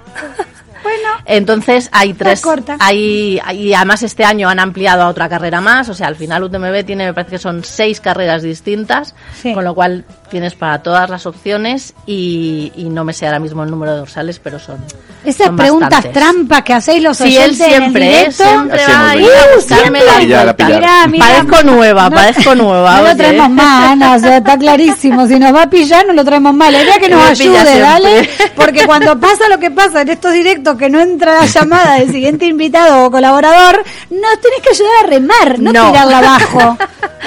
[0.84, 2.76] Bueno, Entonces hay tres, corta.
[2.80, 6.44] hay, y además este año han ampliado a otra carrera más, o sea, al final
[6.44, 9.54] UTMB tiene, me parece que son seis carreras distintas, Sí.
[9.54, 13.64] con lo cual tienes para todas las opciones y, y no me sé ahora mismo
[13.64, 14.78] el número de dorsales, pero son
[15.24, 16.22] esas son preguntas bastantes.
[16.22, 18.44] trampas que hacéis los Sí, él oyentes en el siempre, directo.
[18.44, 19.36] siempre va hemos a ir venido.
[19.36, 20.06] a buscarme siempre.
[20.06, 20.66] la Pillar, vuelta.
[20.66, 20.80] pillar.
[20.82, 21.26] Mira, mira.
[21.26, 22.98] Parezco nueva, No- parezco nueva.
[22.98, 25.28] No lo traemos más, Ana, o sea, está clarísimo.
[25.28, 26.72] Si nos va a pillar, no lo traemos más.
[26.72, 28.10] La idea que nos ayude, dale.
[28.26, 28.52] siempre.
[28.56, 32.12] Porque cuando pasa lo que pasa en estos directos, que no entra la llamada del
[32.12, 35.92] siguiente invitado o colaborador, nos tenés que ayudar a remar, no, No.
[35.92, 36.78] tirarla abajo.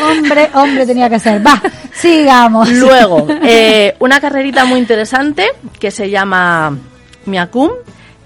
[0.08, 1.44] Hombre, hombre tenía que ser.
[1.46, 1.60] Va,
[1.94, 2.68] sigamos.
[2.68, 6.76] Luego, eh, una carrerita muy interesante que se llama
[7.24, 7.70] Miacum,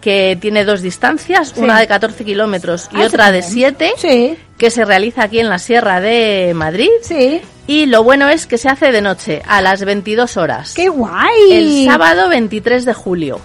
[0.00, 1.60] que tiene dos distancias, Sí.
[1.60, 3.74] una de 14 kilómetros y Ah, otra de también.
[3.76, 3.92] 7.
[3.98, 4.36] Sí.
[4.58, 6.90] que se realiza aquí en la Sierra de Madrid.
[7.02, 7.40] Sí.
[7.66, 10.74] Y lo bueno es que se hace de noche, a las 22 horas.
[10.74, 11.52] ¡Qué guay!
[11.52, 13.40] El sábado 23 de julio.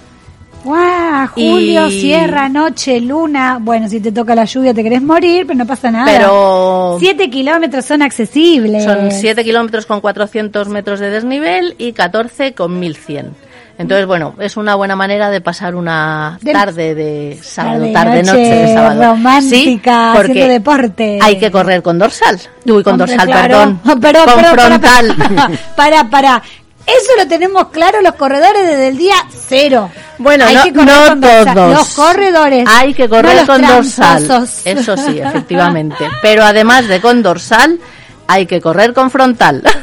[0.66, 1.28] ¡Guau!
[1.36, 3.60] Julio, Y- sierra, noche, luna.
[3.62, 6.06] Bueno, si te toca la lluvia te querés morir, pero no pasa nada.
[6.06, 8.84] Pero Siete kilómetros son accesibles.
[8.84, 13.36] son 7 kilómetros con 400 metros de desnivel y 14 con 1100.
[13.78, 18.32] Entonces, bueno, es una buena manera de pasar una De- tarde de sábado, Tarde, noche,
[18.32, 19.04] noche de sábado.
[19.04, 21.20] romántica, Sí, porque haciendo deporte.
[21.22, 22.40] Hay que correr con dorsal.
[22.66, 23.48] Uy, con Hombre, dorsal, claro.
[23.50, 23.80] perdón.
[24.02, 25.16] Pero, con pero, frontal.
[25.18, 26.44] Para, para, para.
[26.88, 29.16] Eso lo tenemos claro los corredores desde el día
[29.48, 29.90] cero.
[30.18, 31.74] Bueno, Hay no, que correr no con todos.
[31.74, 32.66] Los corredores.
[32.70, 34.24] Hay que correr no con dorsal.
[34.64, 36.08] Eso sí, efectivamente.
[36.22, 37.80] Pero además de con dorsal,
[38.28, 39.62] hay que correr con frontal.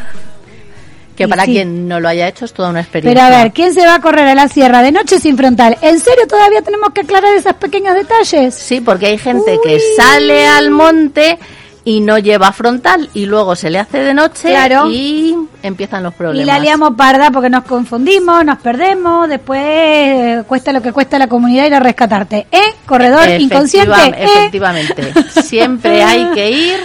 [1.14, 1.52] Que Y para sí.
[1.52, 3.26] quien no lo haya hecho es toda una Pero experiencia.
[3.26, 5.76] a ver, ¿quién se va a correr a la sierra de noche sin frontal?
[5.82, 8.54] ¿En serio todavía tenemos que aclarar esos pequeños detalles?
[8.54, 11.38] Sí, porque hay gente que sale al monte
[11.84, 14.88] y no lleva frontal y luego se le hace de noche Claro.
[14.90, 16.44] y empiezan los problemas.
[16.44, 21.18] Y la liamos parda porque nos confundimos, nos perdemos, después eh, cuesta lo que cuesta
[21.18, 22.46] la comunidad ir a rescatarte.
[22.52, 22.60] ¿Eh?
[22.86, 24.00] Corredor Efectiva- inconsciente.
[24.06, 24.14] ¿eh?
[24.24, 25.12] Efectivamente.
[25.42, 26.76] Siempre hay que ir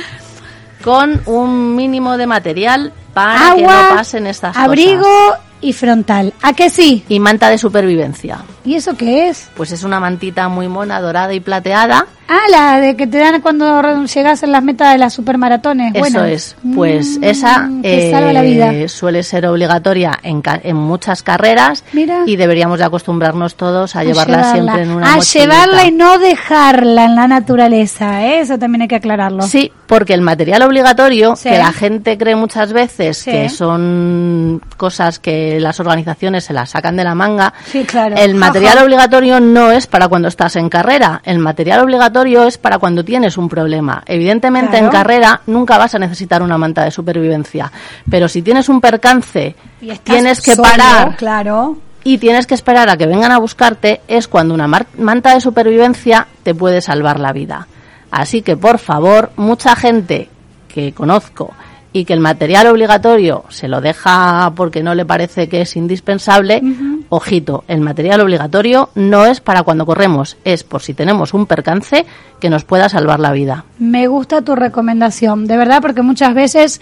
[0.83, 5.39] con un mínimo de material para que no pasen estas abrigo cosas.
[5.61, 6.33] y frontal.
[6.41, 7.03] ¿A que sí?
[7.09, 8.39] Y manta de supervivencia.
[8.67, 9.49] ¿Y eso qué es?
[9.55, 12.05] Pues es una mantita muy mona, dorada y plateada.
[12.29, 15.91] Ah, la de que te dan cuando llegas a las metas de las supermaratones.
[15.95, 16.25] Eso bueno.
[16.25, 16.57] es.
[16.75, 18.89] Pues Mm, esa eh, salva la vida.
[18.89, 22.23] suele ser obligatoria en, ca- en muchas carreras Mira.
[22.25, 24.51] y deberíamos de acostumbrarnos todos a, A llevarla, llevarla.
[24.73, 25.53] siempre en una A mochilita.
[25.55, 28.25] llevarla y no dejarla en la naturaleza.
[28.25, 28.41] ¿eh?
[28.41, 29.43] Eso también hay que aclararlo.
[29.43, 31.47] Sí, porque el material obligatorio, Sí.
[31.47, 33.31] que la gente cree muchas veces Sí.
[33.31, 38.17] que son cosas que las organizaciones se las sacan de la manga, Sí, claro.
[38.17, 38.83] el material Ajá.
[38.83, 43.37] obligatorio no es para cuando estás en carrera, el material obligatorio es para cuando tienes
[43.37, 44.03] un problema.
[44.05, 44.85] Evidentemente Claro.
[44.85, 47.71] en carrera nunca vas a necesitar una manta de supervivencia,
[48.09, 51.77] pero si tienes un percance, Y tienes que solo, parar Claro.
[52.03, 54.67] y tienes que esperar a que vengan a buscarte, es cuando una
[54.97, 57.67] manta de supervivencia te puede salvar la vida.
[58.09, 60.29] Así que, por favor, mucha gente
[60.67, 61.53] que conozco
[61.91, 66.61] y que el material obligatorio se lo deja porque no le parece que es indispensable,
[67.09, 72.05] ojito, el material obligatorio no es para cuando corremos, es por si tenemos un percance
[72.39, 73.65] que nos pueda salvar la vida.
[73.79, 76.81] Me gusta tu recomendación, de verdad, porque muchas veces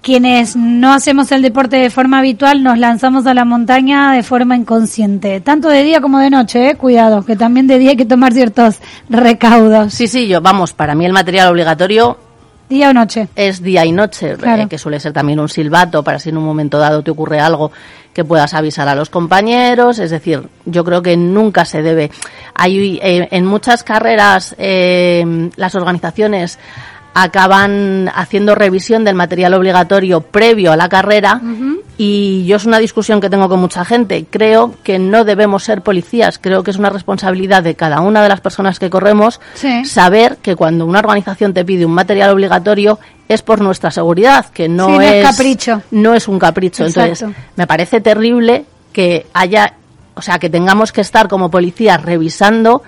[0.00, 4.56] quienes no hacemos el deporte de forma habitual nos lanzamos a la montaña de forma
[4.56, 8.04] inconsciente, tanto de día como de noche, eh, cuidado, que también de día hay que
[8.04, 12.16] tomar ciertos recaudos, Sí, sí, yo, vamos, para mí el material obligatorio
[12.72, 13.28] día o noche.
[13.36, 14.62] es día y noche, Claro.
[14.62, 17.38] eh, que suele ser también un silbato para si en un momento dado te ocurre
[17.40, 17.70] algo
[18.12, 19.98] que puedas avisar a los compañeros.
[19.98, 22.10] Es decir, yo creo que nunca se debe.
[22.54, 26.58] Hay eh, en muchas carreras eh, las organizaciones
[27.14, 31.40] acaban haciendo revisión del material obligatorio previo a la carrera
[32.04, 34.26] y yo es una discusión que tengo con mucha gente.
[34.28, 38.28] Creo que no debemos ser policías, creo que es una responsabilidad de cada una de
[38.28, 39.84] las personas que corremos Sí.
[39.84, 44.68] saber que cuando una organización te pide un material obligatorio es por nuestra seguridad, que
[44.68, 45.82] no, Sí, no es capricho.
[45.92, 46.84] No es un capricho.
[46.84, 47.26] Exacto.
[47.26, 49.74] Entonces, me parece terrible que haya,
[50.14, 52.82] o sea, que tengamos que estar como policías revisando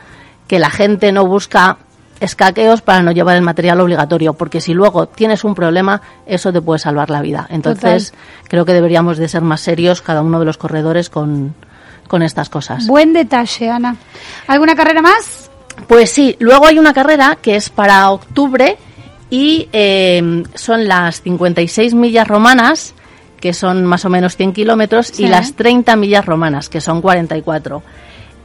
[0.48, 1.79] que la gente no busca
[2.20, 6.61] escaqueos para no llevar el material obligatorio, porque si luego tienes un problema, eso te
[6.62, 7.46] puede salvar la vida.
[7.50, 8.14] Entonces,
[8.48, 11.55] creo que deberíamos de ser más serios cada uno de los corredores con,
[12.09, 12.87] con estas cosas.
[12.87, 13.96] Buen detalle, Ana.
[14.46, 15.50] ¿Alguna carrera más?
[15.88, 18.77] Pues sí, luego hay una carrera que es para octubre
[19.29, 22.94] y eh, son las 56 millas romanas,
[23.40, 25.24] que son más o menos 100 kilómetros, Sí.
[25.24, 27.83] y las 30 millas romanas, que son 44.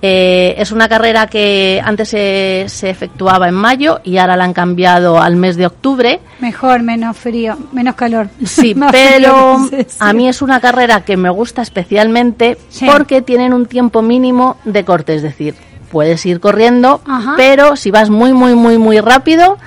[0.02, 4.54] Eh, es una carrera que antes se, se efectuaba en mayo y ahora la han
[4.54, 6.22] cambiado al mes de octubre.
[6.40, 8.30] Mejor, menos frío, menos calor.
[8.46, 9.98] Sí, Más pero frío, sí, sí.
[10.00, 12.86] a mí es una carrera que me gusta especialmente Sí.
[12.90, 15.56] porque tienen un tiempo mínimo de corte, es decir,
[15.92, 17.34] puedes ir corriendo, Ajá.
[17.36, 19.58] pero si vas muy, muy, muy, muy rápido,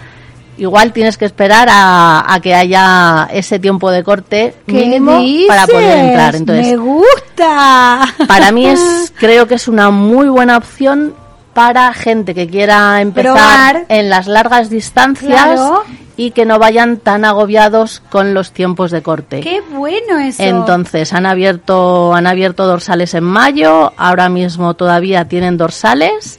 [0.62, 5.66] igual tienes que esperar a, a que haya ese tiempo de corte ¿Qué mínimo para
[5.66, 6.08] poder dices?
[6.08, 6.36] entrar.
[6.36, 8.14] Entonces, Me gusta.
[8.28, 11.14] para mí es, creo que es una muy buena opción
[11.52, 13.84] para gente que quiera empezar Probar.
[13.88, 15.82] en las largas distancias Claro.
[16.16, 19.40] y que no vayan tan agobiados con los tiempos de corte.
[19.40, 20.42] Qué bueno eso.
[20.42, 26.38] Entonces han abierto han abierto dorsales en mayo, ahora mismo todavía tienen dorsales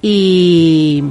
[0.00, 1.04] y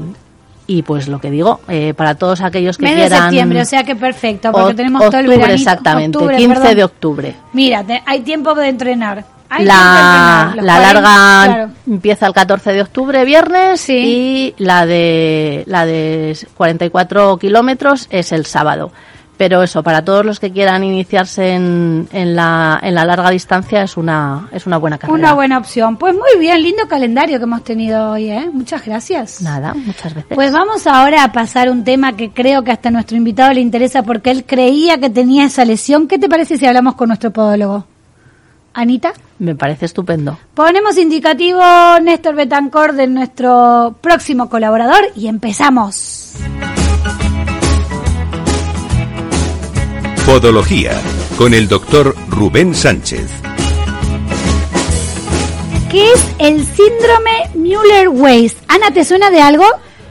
[0.67, 3.83] y pues lo que digo eh, para todos aquellos que de quieran septiembre, o sea
[3.83, 5.53] que perfecto, porque tenemos todo el veranito.
[5.53, 6.75] exactamente, Octubre, 15 perdón.
[6.75, 7.35] de octubre.
[7.53, 9.25] Mira, te- hay tiempo de entrenar.
[9.53, 11.71] Ay, la, nunca entrenar, la larga 40, claro.
[11.87, 14.53] empieza el 14 de octubre, viernes, Sí.
[14.57, 18.93] y la de, la de 44 kilómetros es el sábado.
[19.41, 23.81] Pero eso, para todos los que quieran iniciarse en, en, la, en la larga distancia
[23.81, 25.17] es una, es una buena carrera.
[25.17, 25.97] Una buena opción.
[25.97, 28.51] Pues muy bien, lindo calendario que hemos tenido hoy, ¿eh?
[28.53, 29.41] Muchas gracias.
[29.41, 30.35] Nada, muchas veces.
[30.35, 33.61] Pues vamos ahora a pasar un tema que creo que hasta a nuestro invitado le
[33.61, 36.07] interesa porque él creía que tenía esa lesión.
[36.07, 37.87] ¿Qué te parece si hablamos con nuestro podólogo?
[38.75, 39.11] Anita.
[39.39, 40.37] Me parece estupendo.
[40.53, 41.63] Ponemos indicativo
[41.99, 46.35] Néstor Betancor de nuestro próximo colaborador y empezamos.
[50.25, 50.91] Podología
[51.37, 53.29] con el doctor Rubén Sánchez.
[55.89, 58.55] ¿Qué es el síndrome Müller-Weiss?
[58.67, 59.65] Ana, ¿te suena de algo?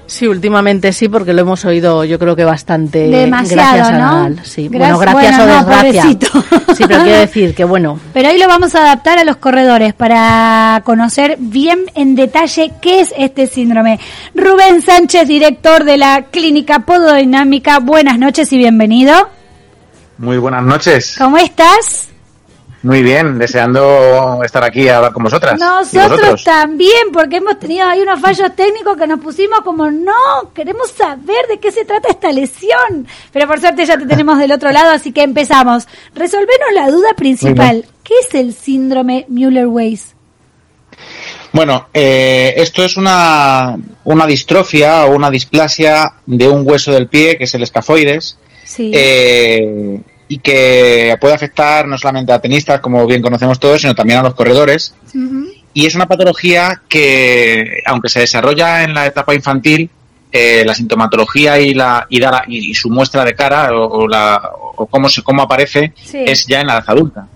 [0.07, 3.09] Sí, últimamente sí, porque lo hemos oído yo creo que bastante.
[3.09, 3.99] Demasiado, gracias a ¿no?
[3.99, 6.03] Nadal, Sí, Gra- bueno, gracias bueno, o no, desgracia.
[6.77, 9.93] Sí, pero quiero decir que bueno, Pero hoy lo vamos a adaptar a los corredores
[9.95, 13.99] para conocer bien en detalle qué es este síndrome.
[14.35, 19.15] Rubén Sánchez, director de la Clínica Pododinámica, buenas noches y bienvenido.
[20.21, 21.15] Muy buenas noches.
[21.17, 22.09] ¿Cómo estás?
[22.83, 25.59] Muy bien, deseando estar aquí a hablar con vosotras.
[25.59, 30.13] Nosotros también, porque hemos tenido ahí unos fallos técnicos que nos pusimos como, no,
[30.55, 33.07] queremos saber de qué se trata esta lesión.
[33.33, 35.89] Pero por suerte ya te tenemos del otro lado, así que empezamos.
[36.15, 37.87] Resolvenos la duda principal.
[38.05, 40.15] ¿Qué es el síndrome Müller-Weiss?
[41.53, 47.39] Bueno, eh, esto es una, una distrofia o una displasia de un hueso del pie,
[47.39, 48.91] que es el escafoides, Sí.
[48.95, 50.01] eh,
[50.33, 54.23] y que puede afectar no solamente a tenistas, como bien conocemos todos, sino también a
[54.23, 54.95] los corredores.
[55.75, 59.91] Y es una patología que, aunque se desarrolla en la etapa infantil,
[60.31, 64.03] eh, la sintomatología y, la, y, da la- y- y su muestra de cara o,
[64.05, 64.41] o la,
[64.77, 66.23] o cómo, se, cómo aparece Sí.
[66.25, 67.27] es ya en la edad adulta.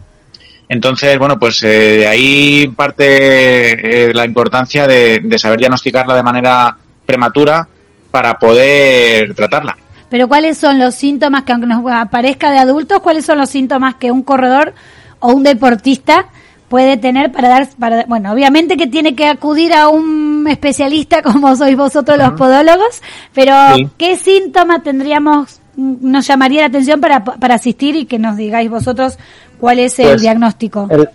[0.68, 1.66] Entonces, bueno, pues eh,
[1.98, 7.66] de ahí parte eh, la importancia de, de saber diagnosticarla de manera prematura
[8.12, 9.76] para poder tratarla.
[10.08, 13.94] Pero ¿cuáles son los síntomas que aunque nos aparezca de adultos, cuáles son los síntomas
[13.96, 14.74] que un corredor
[15.20, 16.26] o un deportista
[16.68, 21.54] puede tener para dar, para, bueno, obviamente que tiene que acudir a un especialista como
[21.56, 23.00] sois vosotros los podólogos,
[23.32, 23.88] pero Sí.
[23.98, 29.18] ¿qué síntoma tendríamos, nos llamaría la atención para, para asistir y que nos digáis vosotros
[29.60, 30.88] cuál es el Pues, diagnóstico?
[30.90, 31.08] El,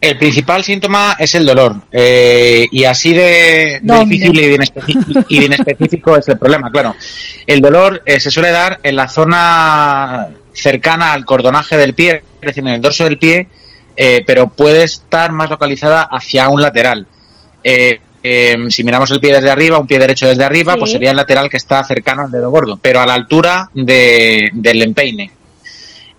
[0.00, 1.76] el principal síntoma es el dolor.
[1.92, 6.94] eh, y así de, difícil y de, inespeci- y de inespecífico es el problema, claro.
[7.46, 12.46] El dolor eh, se suele dar en la zona cercana al cordonaje del pie, es
[12.46, 13.48] decir, en el dorso del pie,
[13.96, 17.06] eh, pero puede estar más localizada hacia un lateral.
[17.64, 20.78] Eh, eh, si miramos el pie desde arriba, un pie derecho desde arriba, Sí.
[20.80, 24.50] pues sería el lateral que está cercano al dedo gordo, pero a la altura de-
[24.52, 25.30] del empeine.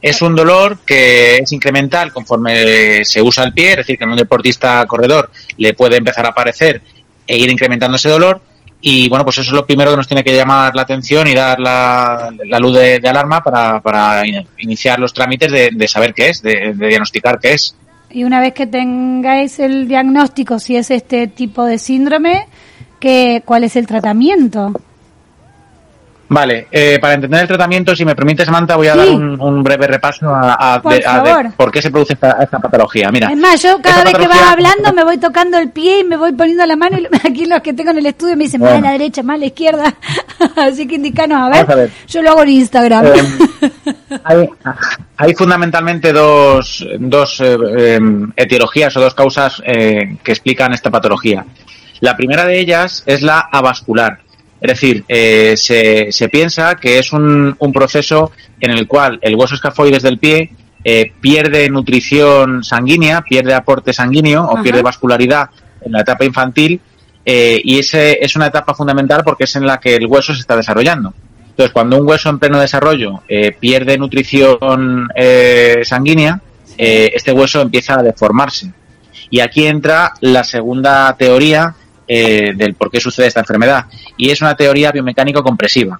[0.01, 4.11] Es un dolor que es incremental conforme se usa el pie, es decir, que en
[4.11, 6.81] un deportista corredor le puede empezar a aparecer
[7.27, 8.41] e ir incrementando ese dolor.
[8.81, 11.33] Y bueno, pues eso es lo primero que nos tiene que llamar la atención y
[11.33, 12.31] dar la,
[12.61, 16.73] luz de, alarma para, para in- iniciar los trámites de, de saber qué es, de,
[16.75, 17.75] de diagnosticar qué es.
[18.09, 22.47] Y una vez que tengáis el diagnóstico, si es este tipo de síndrome,
[23.01, 24.71] ¿qué, ¿cuál es el tratamiento?
[26.31, 28.99] Vale, eh, para entender el tratamiento, si me permite, Samantha, voy a Sí.
[28.99, 31.53] dar un, un breve repaso a, a- Por de, a de favor.
[31.57, 33.09] por qué se produce esta, esta patología.
[33.11, 36.03] Mira, Es más, yo cada vez que vas hablando me voy tocando el pie y
[36.03, 38.61] me voy poniendo la mano y aquí los que tengo en el estudio me dicen
[38.61, 38.85] más a Bueno.
[38.85, 39.95] la derecha, más a la izquierda.
[40.55, 41.65] Así que indicanos, a ver.
[41.65, 41.91] Vamos a ver.
[42.07, 43.05] Yo lo hago en Instagram.
[43.07, 43.11] Eh,
[44.23, 44.49] hay,
[45.17, 47.99] hay fundamentalmente dos, dos eh, eh,
[48.35, 51.43] etiologías o dos causas eh, que explican esta patología.
[52.01, 54.19] La primera de ellas es la avascular.
[54.61, 59.35] Es decir, eh, se, se piensa que es un, un proceso en el cual el
[59.35, 60.51] hueso escafoides del pie
[60.83, 65.49] eh, pierde nutrición sanguínea, pierde aporte sanguíneo o pierde vascularidad
[65.81, 66.79] en la etapa infantil
[67.25, 70.39] eh, y ese es una etapa fundamental porque es en la que el hueso se
[70.39, 71.13] está desarrollando.
[71.49, 75.09] Entonces, cuando un hueso en pleno desarrollo eh, pierde nutrición
[75.83, 76.41] sanguínea,
[76.77, 78.71] este hueso empieza a deformarse.
[79.29, 81.75] Y aquí entra la segunda teoría
[82.09, 83.85] eh, del por qué sucede esta enfermedad,
[84.17, 85.99] y es una teoría biomecánico-compresiva.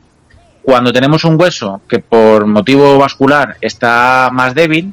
[0.64, 4.92] Cuando tenemos un hueso que por motivo vascular está más débil,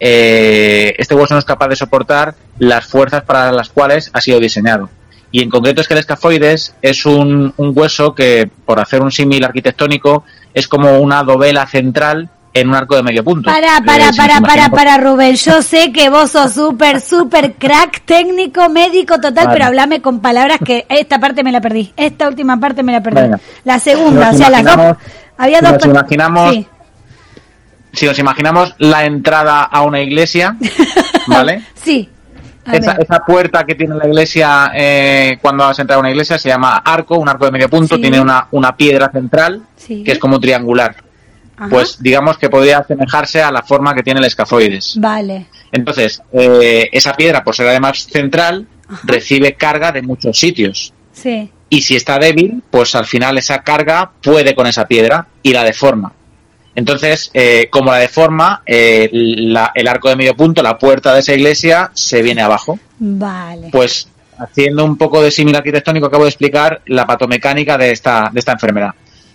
[0.00, 4.40] eh, este hueso no es capaz de soportar las fuerzas para las cuales ha sido
[4.40, 4.88] diseñado.
[5.30, 9.12] Y en concreto es que el escafoides es un, un hueso que, por hacer un
[9.12, 13.50] símil arquitectónico, es como una dovela central en un arco de medio punto.
[13.50, 15.34] Para, Eh, para, si para, para, para, Rubén.
[15.34, 19.48] Yo sé que vos sos súper, súper crack, técnico, médico, total, Vale.
[19.52, 21.92] pero hablame con palabras que esta parte me la perdí.
[21.96, 23.22] Esta última parte me la perdí.
[23.22, 23.40] Venga.
[23.64, 24.96] La segunda, Si o sea, las dos.
[25.36, 25.72] Había si dos.
[25.72, 26.66] nos imaginamos- Sí.
[27.92, 30.56] Si nos imaginamos la entrada a una iglesia,
[31.26, 31.62] ¿vale?
[31.74, 32.08] Sí.
[32.72, 36.38] Esa, esa puerta que tiene la iglesia eh, cuando vas a entrar a una iglesia
[36.38, 38.00] se llama arco, un arco de medio punto, Sí.
[38.00, 40.02] tiene una, una piedra central Sí.
[40.02, 40.96] que es como triangular.
[41.56, 41.68] Ajá.
[41.70, 44.94] Pues digamos que podría asemejarse a la forma que tiene el escafoides.
[44.98, 45.46] Vale.
[45.72, 48.66] Entonces, eh, esa piedra, por ser además central,
[49.04, 50.92] recibe carga de muchos sitios.
[51.12, 51.50] Sí.
[51.70, 55.64] Y si está débil, pues al final esa carga puede con esa piedra y la
[55.64, 56.12] deforma.
[56.76, 61.20] Entonces, eh, como la deforma, eh, la- el arco de medio punto, la puerta de
[61.20, 62.78] esa iglesia, se viene abajo.
[62.98, 63.68] Vale.
[63.70, 68.40] Pues haciendo un poco de símil arquitectónico, acabo de explicar la patomecánica de esta, de
[68.40, 68.90] esta enfermedad.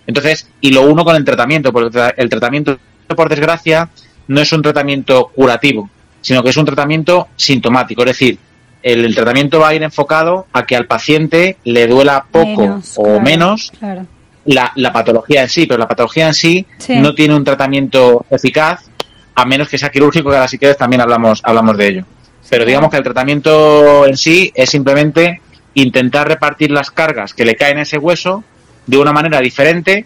[0.09, 2.79] Entonces, y lo uno con el tratamiento, porque el tra- el tratamiento,
[3.15, 3.89] por desgracia,
[4.27, 5.87] no es un tratamiento curativo,
[6.19, 8.01] sino que es un tratamiento sintomático.
[8.01, 8.39] Es decir,
[8.81, 12.93] el, el tratamiento va a ir enfocado a que al paciente le duela poco Menos,
[12.97, 14.05] o claro, menos Claro.
[14.45, 16.95] la, la patología en sí, pero la patología en sí, Sí.
[16.97, 18.89] no tiene un tratamiento eficaz,
[19.35, 22.05] a menos que sea quirúrgico, que ahora si quieres también hablamos, hablamos de ello.
[22.49, 25.39] Pero digamos que el tratamiento en sí es simplemente
[25.75, 28.43] intentar repartir las cargas que le caen a ese hueso
[28.89, 30.05] de una manera diferente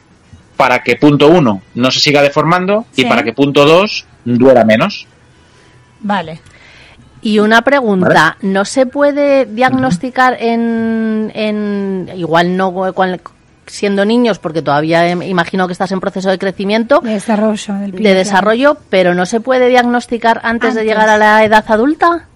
[0.57, 3.01] para que punto uno no se siga deformando Sí.
[3.01, 5.07] y para que punto dos duela menos.
[6.01, 6.41] Vale.
[7.21, 13.21] Y una pregunta, ¿no se puede diagnosticar en, en igual no cual-
[13.65, 17.91] siendo niños, porque todavía eh, imagino que estás en proceso de crecimiento, De desarrollo del
[17.93, 22.27] de desarrollo, pero no se puede diagnosticar antes, de llegar a la edad adulta?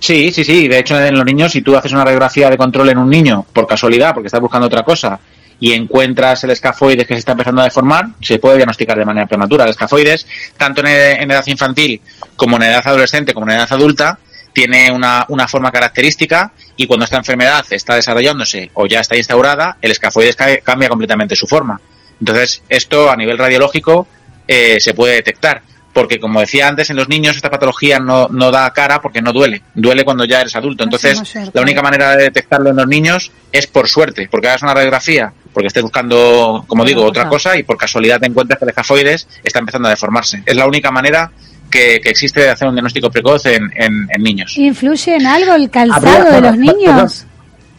[0.00, 0.68] Sí, sí, sí.
[0.68, 3.44] De hecho, en los niños, si tú haces una radiografía de control en un niño,
[3.52, 5.18] por casualidad, porque estás buscando otra cosa,
[5.60, 9.26] y encuentras el escafoides que se está empezando a deformar, se puede diagnosticar de manera
[9.26, 9.64] prematura.
[9.64, 10.24] El escafoides,
[10.56, 12.00] tanto en, en edad infantil
[12.36, 14.18] como en edad adolescente como en edad adulta,
[14.52, 19.76] tiene una, una forma característica y cuando esta enfermedad está desarrollándose o ya está instaurada,
[19.82, 21.80] el escafoides ca- cambia completamente su forma.
[22.20, 24.06] Entonces, esto a nivel radiológico
[24.46, 25.62] eh, se puede detectar.
[25.92, 29.32] Porque, como decía antes, en los niños esta patología no, no da cara porque no
[29.32, 29.62] duele.
[29.74, 30.84] Duele cuando ya eres adulto.
[30.84, 34.74] Entonces, la única manera de detectarlo en los niños es por suerte, porque hagas una
[34.74, 37.56] radiografía, porque estés buscando, como digo, Otra cosa.
[37.56, 40.42] y por casualidad te encuentras que el escafoides está empezando a deformarse.
[40.46, 41.32] Es la única manera
[41.70, 44.56] que, que existe de hacer un diagnóstico precoz en, en- en niños.
[44.56, 47.26] ¿Influye en algo el calzado Habría- de los perdón, niños?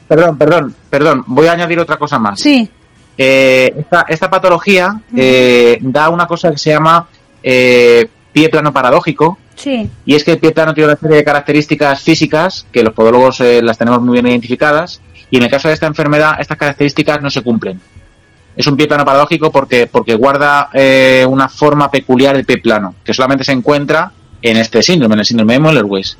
[0.07, 1.23] Perdón, perdón, perdón.
[1.27, 2.39] Voy a añadir otra cosa más.
[2.39, 2.69] Sí.
[3.17, 7.07] Eh, esta, esta patología eh, da una cosa que se llama
[7.43, 9.89] eh, pie plano paradójico, Sí.
[10.05, 13.41] y es que el pie plano tiene una serie de características físicas que los podólogos
[13.41, 17.21] eh, las tenemos muy bien identificadas, y en el caso de esta enfermedad estas características
[17.21, 17.79] no se cumplen.
[18.55, 22.95] Es un pie plano paradójico porque, porque guarda eh, una forma peculiar de pie plano,
[23.03, 24.11] que solamente se encuentra
[24.41, 26.17] en este síndrome, en el síndrome de Moeller-Weiss.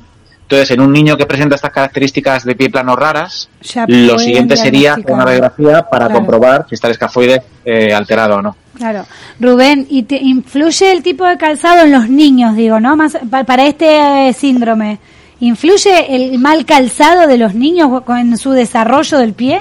[0.50, 4.56] Entonces, en un niño que presenta estas características de pie plano raras, Ya lo siguiente
[4.56, 6.14] sería una radiografía para Claro.
[6.14, 8.56] comprobar si está el escafoide eh, alterado o no.
[8.76, 9.06] Claro.
[9.38, 12.96] Rubén, ¿y te influye el tipo de calzado en los niños, digo, no?
[12.96, 14.98] Más pa- para este eh, síndrome.
[15.38, 19.60] ¿Influye el mal calzado de los niños en su desarrollo del pie?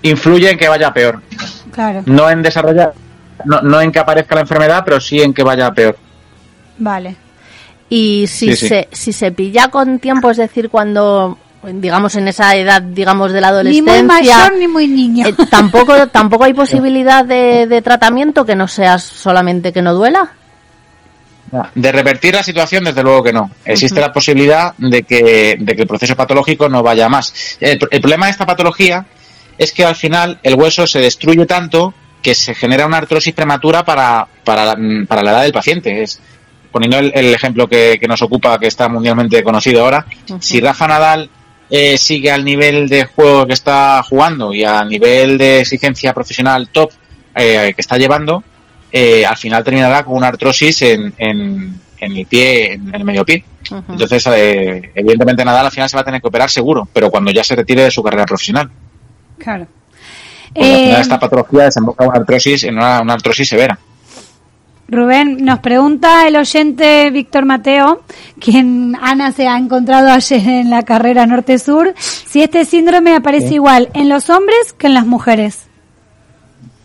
[0.00, 1.20] Influye en que vaya peor.
[1.70, 2.02] Claro.
[2.06, 2.94] No en desarrollar,
[3.44, 5.98] no, no en que aparezca la enfermedad, pero sí en que vaya peor.
[6.78, 7.16] Vale.
[7.94, 8.68] Y si, Sí, sí.
[8.68, 13.40] Se, si se pilla con tiempo, es decir, cuando, digamos, en esa edad, digamos, de
[13.42, 13.92] la Ni adolescencia...
[13.92, 15.26] muy mayor ni muy niño.
[15.26, 20.32] eh, tampoco, tampoco hay posibilidad de, de tratamiento que no sea solamente que no duela.
[21.74, 23.50] De revertir la situación, desde luego que no.
[23.66, 27.58] Existe la posibilidad de que, de que el proceso patológico no vaya más.
[27.60, 29.04] El, el problema de esta patología
[29.58, 33.84] es que al final el hueso se destruye tanto que se genera una artrosis prematura
[33.84, 34.76] para, para, la,
[35.06, 36.02] para la edad del paciente.
[36.02, 36.20] Es,
[36.72, 40.06] poniendo el, el ejemplo que, que nos ocupa, que está mundialmente conocido ahora,
[40.40, 41.30] si Rafa Nadal
[41.70, 46.68] eh, sigue al nivel de juego que está jugando y al nivel de exigencia profesional
[46.68, 46.90] top
[47.34, 48.42] eh, que está llevando,
[48.90, 53.24] eh, al final terminará con una artrosis en, en, en el pie, en el medio
[53.24, 53.44] pie.
[53.88, 57.30] Entonces, eh, evidentemente Nadal al final se va a tener que operar seguro, pero cuando
[57.30, 58.68] ya se retire de su carrera profesional.
[59.38, 59.66] Claro.
[60.52, 63.78] Porque al final Eh, esta patología desemboca en una artrosis, en una, una artrosis severa.
[64.92, 68.02] Rubén, nos pregunta el oyente Víctor Mateo,
[68.38, 73.88] quien Ana se ha encontrado ayer en la carrera norte-sur, si este síndrome aparece igual
[73.94, 75.66] en los hombres que en las mujeres.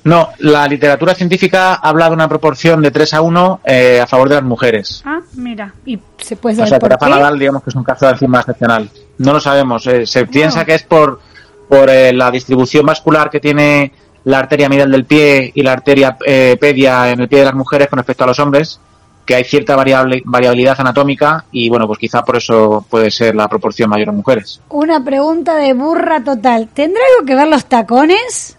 [0.05, 4.29] No, la literatura científica habla de una proporción de 3 a 1 eh, a favor
[4.29, 5.01] de las mujeres.
[5.05, 7.11] Ah, mira, y se puede O saber que por Rafa qué.
[7.11, 8.89] Nadal, digamos que es un caso de encima excepcional.
[9.17, 9.85] No lo sabemos.
[9.87, 11.19] eh, se piensa que es por,
[11.67, 13.91] por eh, la distribución vascular que tiene
[14.27, 17.53] la arteria medial del pie y la arteria eh, pedia en el pie de las
[17.53, 18.77] mujeres con respecto a los hombres,
[19.25, 23.47] que hay cierta variable, variabilidad anatómica y, bueno, pues quizá por eso puede ser la
[23.47, 24.59] proporción mayor en mujeres.
[24.69, 26.67] Una pregunta de burra total.
[26.73, 28.57] ¿Tendrá algo que ver los tacones?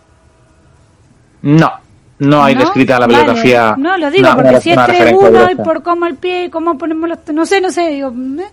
[1.43, 1.71] No,
[2.19, 2.61] no hay ¿No?
[2.63, 3.19] descrita la Vale.
[3.19, 3.75] bibliografía.
[3.79, 5.63] No, lo digo una- porque una- si es una referencia tribuno y directa.
[5.65, 7.19] por cómo el pie y cómo ponemos los...
[7.33, 8.09] No sé, no sé, digo...
[8.09, 8.47] ¿eh?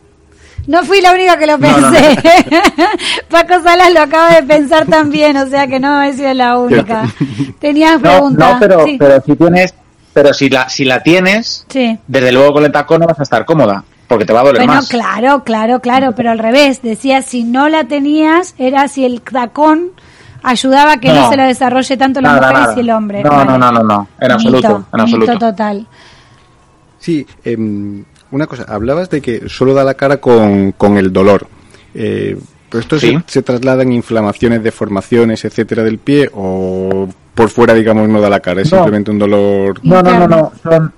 [0.68, 2.18] No fui la única que lo No, no, pensé.
[3.30, 7.04] Paco Salas lo acaba de pensar también, o sea que no he sido la única.
[7.60, 8.54] Tenías No, pregunta.
[8.54, 8.96] no, pero, sí.
[8.98, 9.74] pero si tienes,
[10.14, 11.98] pero si la, si la tienes, Sí.
[12.08, 14.62] desde luego con el tacón no vas a estar cómoda, porque te va a doler
[14.62, 14.88] Bueno, más.
[14.90, 19.92] claro, claro, claro, pero al revés, decía si no la tenías, era si el tacón
[20.42, 21.30] ayudaba a que no, No.
[21.30, 22.74] se lo desarrolle tanto la Nada, mujer nada.
[22.76, 23.24] y el hombre.
[23.24, 23.46] No, Vale.
[23.46, 25.32] no, no, no, no, en absoluto, Mito, en absoluto.
[25.34, 25.88] mito total.
[27.00, 28.04] Sí, em,
[28.36, 31.48] una cosa, hablabas de que solo da la cara con, con el dolor.
[31.94, 32.38] Eh,
[32.70, 33.14] ¿pero ¿Esto Sí.
[33.14, 38.30] se, se traslada en inflamaciones, deformaciones, etcétera, del pie o por fuera, digamos, no da
[38.30, 38.62] la cara?
[38.62, 38.78] Es No.
[38.80, 39.80] simplemente un dolor.
[39.84, 40.52] No, no, no, no.
[40.62, 40.94] Son,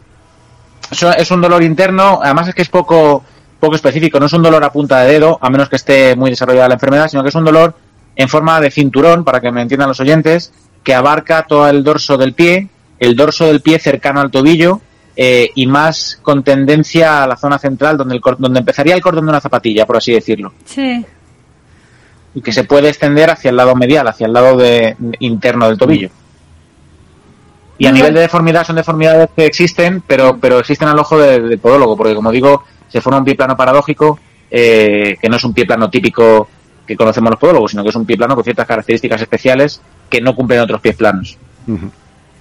[0.91, 3.23] son- es un dolor interno, además es que es poco,
[3.59, 6.29] poco específico, no es un dolor a punta de dedo, a menos que esté muy
[6.31, 7.75] desarrollada la enfermedad, sino que es un dolor
[8.15, 10.51] en forma de cinturón, para que me entiendan los oyentes,
[10.83, 12.69] que abarca todo el dorso del pie,
[12.99, 14.81] el dorso del pie cercano al tobillo
[15.19, 19.01] eh, y más con tendencia a la zona central, donde, el, cor- donde empezaría el
[19.01, 21.03] cordón de una zapatilla, por así decirlo, Sí.
[22.35, 25.77] y que se puede extender hacia el lado medial, hacia el lado de, interno del
[25.77, 26.09] tobillo.
[27.79, 31.39] Y a nivel de deformidad son deformidades que existen, pero, pero existen al ojo de-
[31.41, 35.43] del podólogo, porque como digo, se forma un pie plano paradójico, eh, que no es
[35.43, 36.47] un pie plano típico
[36.85, 40.21] que conocemos los podólogos, sino que es un pie plano con ciertas características especiales que
[40.21, 41.37] no cumplen otros pies planos.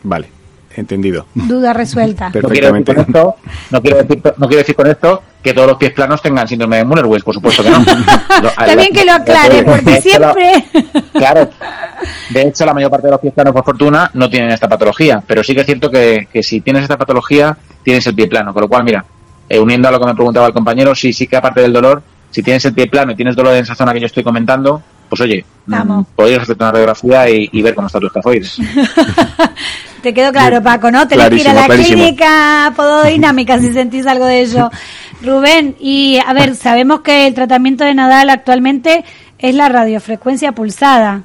[0.05, 0.29] Vale,
[0.79, 1.27] entendido.
[1.35, 2.31] Duda resuelta.
[2.31, 3.37] No quiero, decir con esto,
[3.71, 6.79] no, quiero decir, no quiero decir con esto que todos los pies planos tengan síndrome
[6.79, 7.79] de Munnerweiss, por supuesto que no.
[8.77, 10.65] Bien que lo aclare, porque siempre...
[11.13, 11.49] Claro.
[12.31, 15.23] De hecho, la mayor parte de los pies planos, por fortuna, no tienen esta patología.
[15.27, 18.53] Pero sí que es cierto que, que si tienes esta patología, tienes el pie plano.
[18.53, 19.05] Con lo cual, mira,
[19.49, 22.03] eh, uniendo a lo que me preguntaba el compañero, sí, sí que aparte del dolor,
[22.31, 24.83] si tienes el pie plano y tienes dolor en esa zona que yo estoy comentando,
[25.09, 26.07] pues oye, Vamos.
[26.15, 28.59] podrías hacerte una radiografía y, y ver cómo está tu escafoides.
[30.03, 31.09] Te quedó claro, Paco, ¿no?
[31.09, 31.97] Tenés que ir a la clarísimo.
[32.03, 34.71] clínica pododinámica si sentís algo de ello.
[35.23, 39.05] Rubén, y a ver, sabemos que el tratamiento de Nadal actualmente
[39.39, 41.23] es la radiofrecuencia pulsada.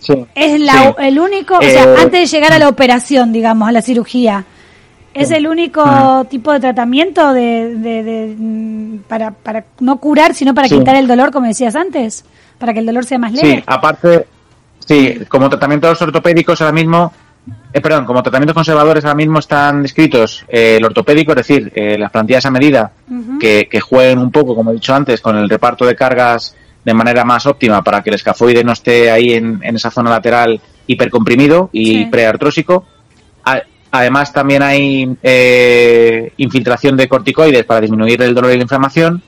[0.00, 0.14] Sí.
[0.34, 0.88] Es la, Sí.
[1.06, 4.44] el único, o Eh, sea, antes de llegar a la operación, digamos, a la cirugía,
[5.12, 10.54] ¿es el único tipo de tratamiento de, de- de, mm, para, para no curar, sino
[10.54, 10.78] para Sí.
[10.78, 12.24] quitar el dolor, como decías antes?
[12.60, 13.56] Para que el dolor sea más leve.
[13.56, 14.26] Sí, aparte,
[14.86, 17.12] sí, como tratamientos ortopédicos ahora mismo,
[17.72, 21.96] eh, perdón, como tratamientos conservadores ahora mismo están descritos eh, el ortopédico, es decir, eh,
[21.98, 22.92] las plantillas a medida
[23.40, 26.54] que, que jueguen un poco, como he dicho antes, con el reparto de cargas
[26.84, 30.10] de manera más óptima para que el escafoide no esté ahí en, en esa zona
[30.10, 32.04] lateral hipercomprimido y Sí.
[32.06, 32.84] preartrósico.
[33.92, 39.20] Además, también hay eh, infiltración de corticoides para disminuir el dolor y la inflamación.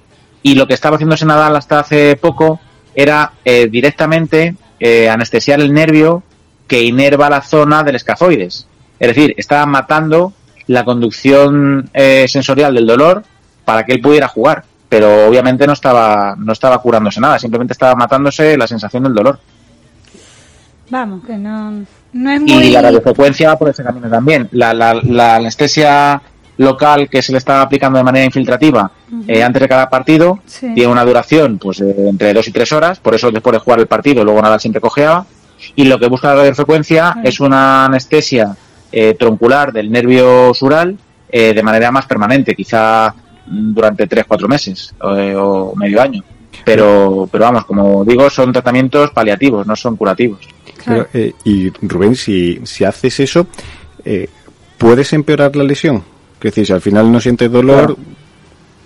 [0.45, 2.61] Y lo que estaba haciéndose Nadal hasta hace poco
[2.95, 6.22] era eh, directamente eh, anestesiar el nervio
[6.66, 8.66] que inerva la zona del escafoides.
[8.99, 10.32] Es decir, estaba matando
[10.68, 13.24] la conducción eh, sensorial del dolor
[13.64, 14.64] para que él pudiera jugar.
[14.88, 19.38] Pero obviamente no estaba, no estaba curándose nada, simplemente estaba matándose la sensación del dolor.
[20.90, 22.70] Vamos, que no, no es Y muy...
[22.70, 24.49] la radiofrecuencia va por ese camino también.
[24.53, 26.20] La, la, la anestesia
[26.59, 28.91] local que se le está aplicando de manera infiltrativa
[29.27, 30.73] eh, antes de cada partido Sí.
[30.75, 33.87] tiene una duración pues entre dos y tres horas, por eso después de jugar el
[33.87, 35.25] partido luego Nadal siempre cojeaba.
[35.77, 38.55] Y lo que busca la radiofrecuencia es una anestesia
[38.91, 40.97] eh, troncular del nervio sural
[41.31, 43.15] eh, de manera más permanente, quizá
[43.47, 46.23] durante tres, cuatro meses eh, o medio año.
[46.65, 50.41] Pero, pero vamos, como digo, son tratamientos paliativos, no son curativos.
[50.85, 51.07] Claro.
[51.11, 53.47] Pero, eh, y Rubén, si, si haces eso,
[54.05, 54.29] eh,
[54.79, 56.03] ¿puedes empeorar la lesión?
[56.49, 57.97] Es decir, si al final no sientes dolor, Claro.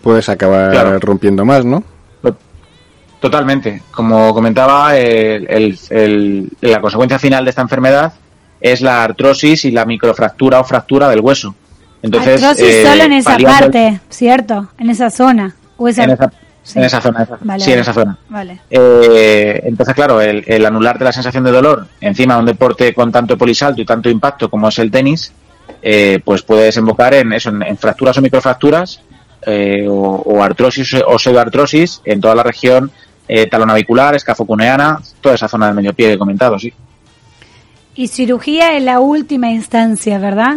[0.02, 0.98] puedes acabar Claro.
[1.00, 1.82] rompiendo más, ¿no?
[3.20, 3.82] Totalmente.
[3.90, 8.12] Como comentaba, el- el- el- la consecuencia final de esta enfermedad
[8.60, 11.54] es la artrosis y la microfractura o fractura del hueso.
[12.02, 14.68] Entonces, Artrosis eh, solo en esa parte, ¿cierto?
[14.78, 15.56] En esa zona.
[15.78, 16.04] O esa...
[16.04, 16.30] En esa,
[16.62, 16.78] Sí.
[16.78, 17.22] en esa zona.
[17.22, 18.18] esa- Vale, sí, en esa zona.
[18.28, 18.60] Vale.
[18.70, 23.10] Eh, entonces, claro, el, el anularte la sensación de dolor encima de un deporte con
[23.10, 25.32] tanto polisalto y tanto impacto como es el tenis,
[25.82, 29.00] eh, pues puede desembocar en eso, en, en fracturas o microfracturas
[29.46, 29.92] eh, o,
[30.24, 32.90] o artrosis o pseudoartrosis en toda la región
[33.28, 36.72] eh, talonavicular, escafocuneana, toda esa zona del medio pie que he comentado, sí.
[37.94, 40.56] Y cirugía en la última instancia, ¿verdad?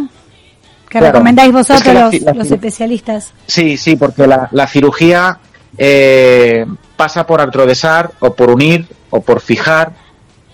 [0.90, 1.08] Que Claro.
[1.08, 3.34] recomendáis vosotros Es que la los, la especialistas.
[3.48, 5.40] Sí, sí, porque la, la cirugía
[5.78, 6.66] eh,
[6.98, 9.94] pasa por artrodesar o por unir o por fijar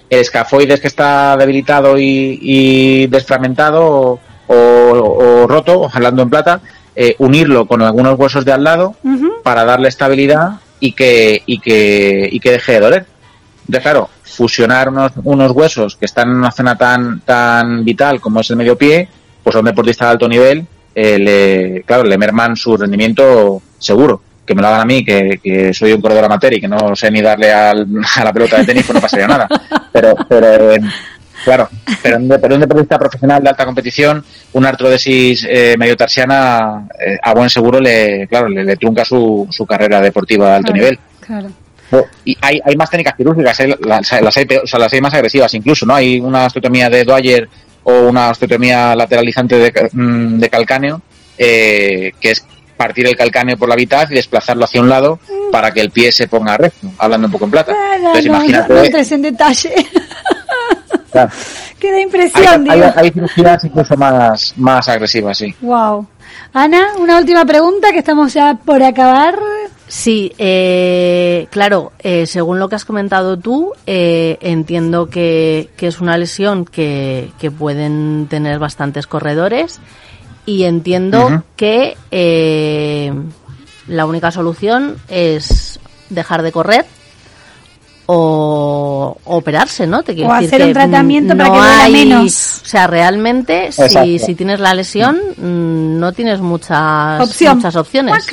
[0.10, 6.62] el escafoides que está debilitado y, y desfragmentado o, o- o roto, hablando en plata,
[6.96, 8.96] eh, unirlo con algunos huesos de al lado
[9.44, 13.06] para darle estabilidad y que, y que, y que deje de doler.
[13.62, 18.40] Entonces, claro, fusionar unos, unos huesos que están en una zona tan, tan vital como
[18.42, 19.08] es el medio pie,
[19.44, 24.22] pues a un deportista de alto nivel, eh, le, claro, le merman su rendimiento seguro.
[24.46, 26.96] que me lo hagan a mí, que, que soy un corredor amateur y que no
[26.96, 27.88] sé ni darle al-
[28.18, 29.48] a la pelota de tenis, pues no pasaría nada.
[29.92, 30.80] Pero, pero eh,
[31.46, 31.70] claro,
[32.04, 37.18] pero un, pero un deportista profesional de alta competición, una artrodesis eh, medio tarsiana, eh,
[37.22, 40.82] a buen seguro le, claro, le, le trunca su, su carrera deportiva de alto Claro,
[40.84, 41.00] nivel.
[41.22, 41.48] Claro.
[42.26, 45.14] Y hay, hay más técnicas quirúrgicas, hay- las, las hay, o sea, las hay más
[45.14, 45.96] agresivas incluso, ¿no?
[45.96, 47.48] Hay una osteotomía de Dwyer
[47.84, 51.02] o una osteotomía lateralizante de, mm, de calcáneo,
[51.38, 52.44] eh, que es
[52.76, 55.20] partir el calcáneo por la mitad y desplazarlo hacia un lado
[55.52, 57.72] para que el pie se ponga recto, hablando un poco en plata.
[57.74, 59.74] Ah, no, Entonces no, imagínate, no, no entres en detalle.
[61.12, 61.32] Claro,
[61.80, 62.94] Qué da hay, impresión, hay- digo.
[62.96, 65.54] hay cirugías incluso más, más agresivas, sí.
[65.62, 66.08] Wow.
[66.54, 69.38] Ana, una última pregunta que estamos ya por acabar.
[69.88, 76.02] Sí, eh, claro, eh, según lo que has comentado tú, eh, entiendo que, que es
[76.02, 79.80] una lesión que, que pueden tener bastantes corredores
[80.48, 83.14] y entiendo que eh,
[83.88, 85.80] la única solución es
[86.10, 86.86] dejar de correr
[88.08, 90.04] o operarse, ¿no?
[90.04, 92.62] Te quiero O decir hacer un que, tratamiento para que duela hay- menos.
[92.64, 97.58] O sea, realmente, si, si tienes la lesión, mm, no tienes muchas, Opción.
[97.58, 98.26] muchas opciones.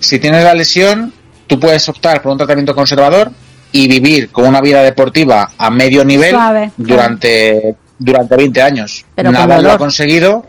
[0.00, 1.12] Si tienes la lesión,
[1.46, 3.30] tú puedes optar por un tratamiento conservador
[3.70, 9.04] y vivir con una vida deportiva a medio nivel Suave, durante, durante 20 años.
[9.14, 10.46] Pero con Nadal lo ha conseguido.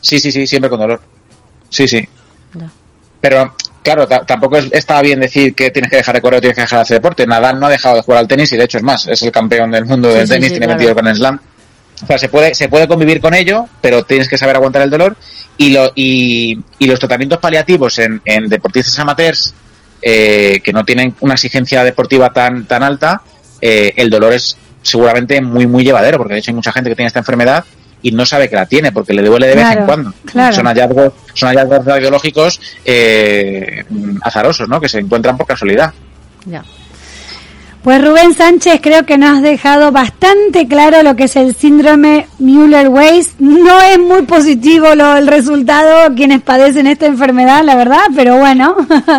[0.00, 1.00] Sí, sí, sí, siempre con dolor.
[1.70, 2.06] Sí, sí.
[2.54, 2.68] Ya.
[3.20, 6.40] Pero, claro, ta- tampoco es- está bien decir que tienes que dejar de correr o
[6.40, 7.24] tienes que dejar de hacer deporte.
[7.26, 9.30] Nadal no ha dejado de jugar al tenis y, de hecho, es más, es el
[9.30, 10.78] campeón del mundo Sí, del tenis, sí, tiene claro.
[10.78, 11.40] 22 Grand Slam.
[12.02, 14.90] O sea, se puede, se puede convivir con ello, pero tienes que saber aguantar el
[14.90, 15.16] dolor.
[15.56, 19.54] Y, lo, y, y los tratamientos paliativos en, en deportistas amateurs
[20.02, 23.22] eh, que no tienen una exigencia deportiva tan, tan alta,
[23.60, 26.96] eh, el dolor es seguramente muy, muy llevadero, porque de hecho hay mucha gente que
[26.96, 27.64] tiene esta enfermedad
[28.04, 30.14] y no sabe que la tiene, porque le duele de vez Claro, en cuando.
[30.26, 30.54] claro.
[30.54, 33.82] Son hallazgos, son hallazgos radiológicos eh,
[34.22, 34.80] azarosos, ¿no?
[34.80, 35.92] Que se encuentran por casualidad.
[36.44, 36.62] Ya.
[37.82, 42.26] Pues Rubén Sánchez creo que nos has dejado bastante claro lo que es el síndrome
[42.38, 43.34] Müller-Weiss.
[43.40, 48.74] No es muy positivo lo, el resultado quienes padecen esta enfermedad, la verdad, pero bueno,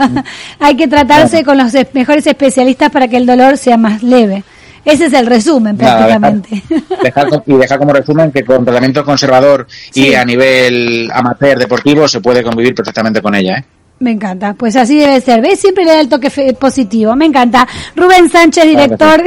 [0.59, 4.43] hay que tratarse con los es- mejores especialistas para que el dolor sea más leve.
[4.85, 6.63] Ese es el resumen Nada, dejar- prácticamente.
[7.03, 10.09] dejar y dejar como resumen que con tratamiento conservador Sí.
[10.09, 13.57] y a nivel amateur deportivo se puede convivir perfectamente con ella.
[13.57, 13.65] ¿eh?
[13.97, 15.41] Me encanta, pues así debe ser.
[15.41, 15.59] ¿Ves?
[15.59, 16.29] Siempre le da el toque
[16.59, 17.15] positivo.
[17.15, 17.67] Me encanta.
[17.95, 19.23] Rubén Sánchez, director,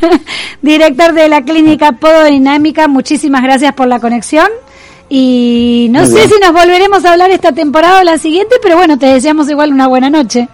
[0.62, 4.48] director de la clínica Pododinámica, muchísimas gracias por la conexión.
[5.08, 6.28] Y no Muy sé bien.
[6.28, 9.72] si nos volveremos a hablar esta temporada o la siguiente, pero bueno, te deseamos igual
[9.72, 10.48] una buena noche.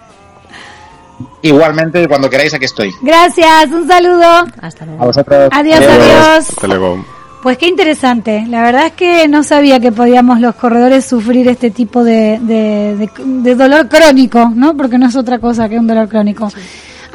[1.41, 2.93] Igualmente, cuando queráis, aquí estoy.
[3.01, 4.45] Gracias, un saludo.
[4.61, 5.05] Hasta A luego.
[5.05, 5.49] vosotros.
[5.51, 6.49] Adiós, adiós.
[6.49, 7.05] Hasta luego.
[7.43, 8.45] Pues qué interesante.
[8.49, 12.95] La verdad es que no sabía que podíamos los corredores sufrir este tipo de, de,
[12.97, 14.75] de- de dolor crónico, ¿no?
[14.75, 16.49] Porque no es otra cosa que un dolor crónico.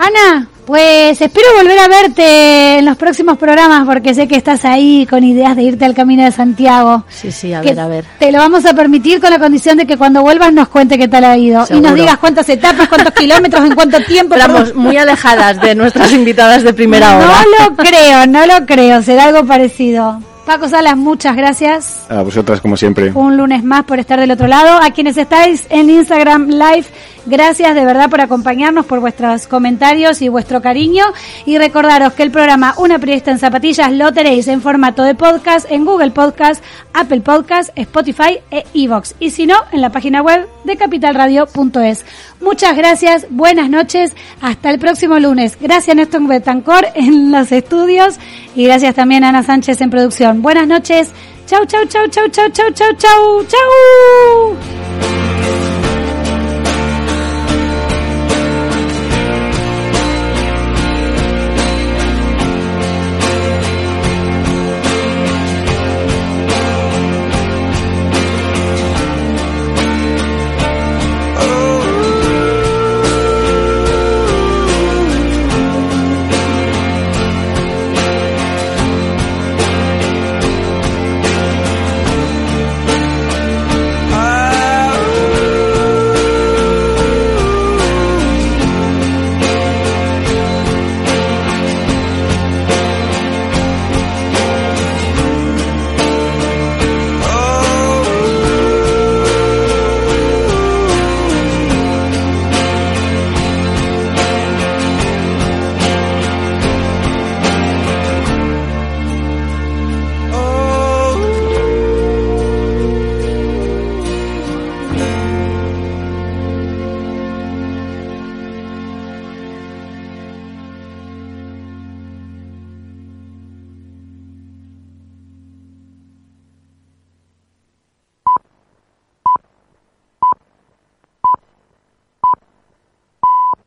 [0.03, 5.07] Ana, pues espero volver a verte en los próximos programas porque sé que estás ahí
[5.09, 7.05] con ideas de irte al Camino de Santiago.
[7.09, 8.05] Sí, sí, a ver, a ver.
[8.19, 11.07] Te lo vamos a permitir con la condición de que cuando vuelvas nos cuente qué
[11.07, 11.65] tal ha ido.
[11.71, 14.35] Y nos digas cuántas etapas, cuántos kilómetros, en cuánto tiempo.
[14.35, 17.27] Estamos muy alejadas de nuestras invitadas de primera hora.
[17.27, 19.03] No lo creo, no lo creo.
[19.03, 20.19] Será algo parecido.
[20.45, 22.07] Paco Salas, muchas gracias.
[22.09, 23.13] A vosotras, como siempre.
[23.15, 24.83] Un lunes más por estar del otro lado.
[24.83, 26.87] A quienes estáis en Instagram Live,
[27.27, 31.05] gracias de verdad por acompañarnos, por vuestros comentarios y vuestro cariño.
[31.47, 35.71] Y recordaros que el programa Una periodista en zapatillas lo tenéis en formato de podcast
[35.71, 36.63] en Google Podcast,
[36.95, 39.15] Apple Podcast, Spotify e iVoox.
[39.19, 42.05] Y si no, en la página web de capitalradio.es.
[42.41, 45.57] Muchas gracias, buenas noches, hasta el próximo lunes.
[45.61, 48.17] Gracias Néstor Betancor en los estudios
[48.55, 50.43] y gracias también a Ana Sánchez en producción.
[50.43, 51.11] Buenas noches.
[51.47, 55.12] Chau, chau, chau, chau, chau, chau, chau, chau, chau.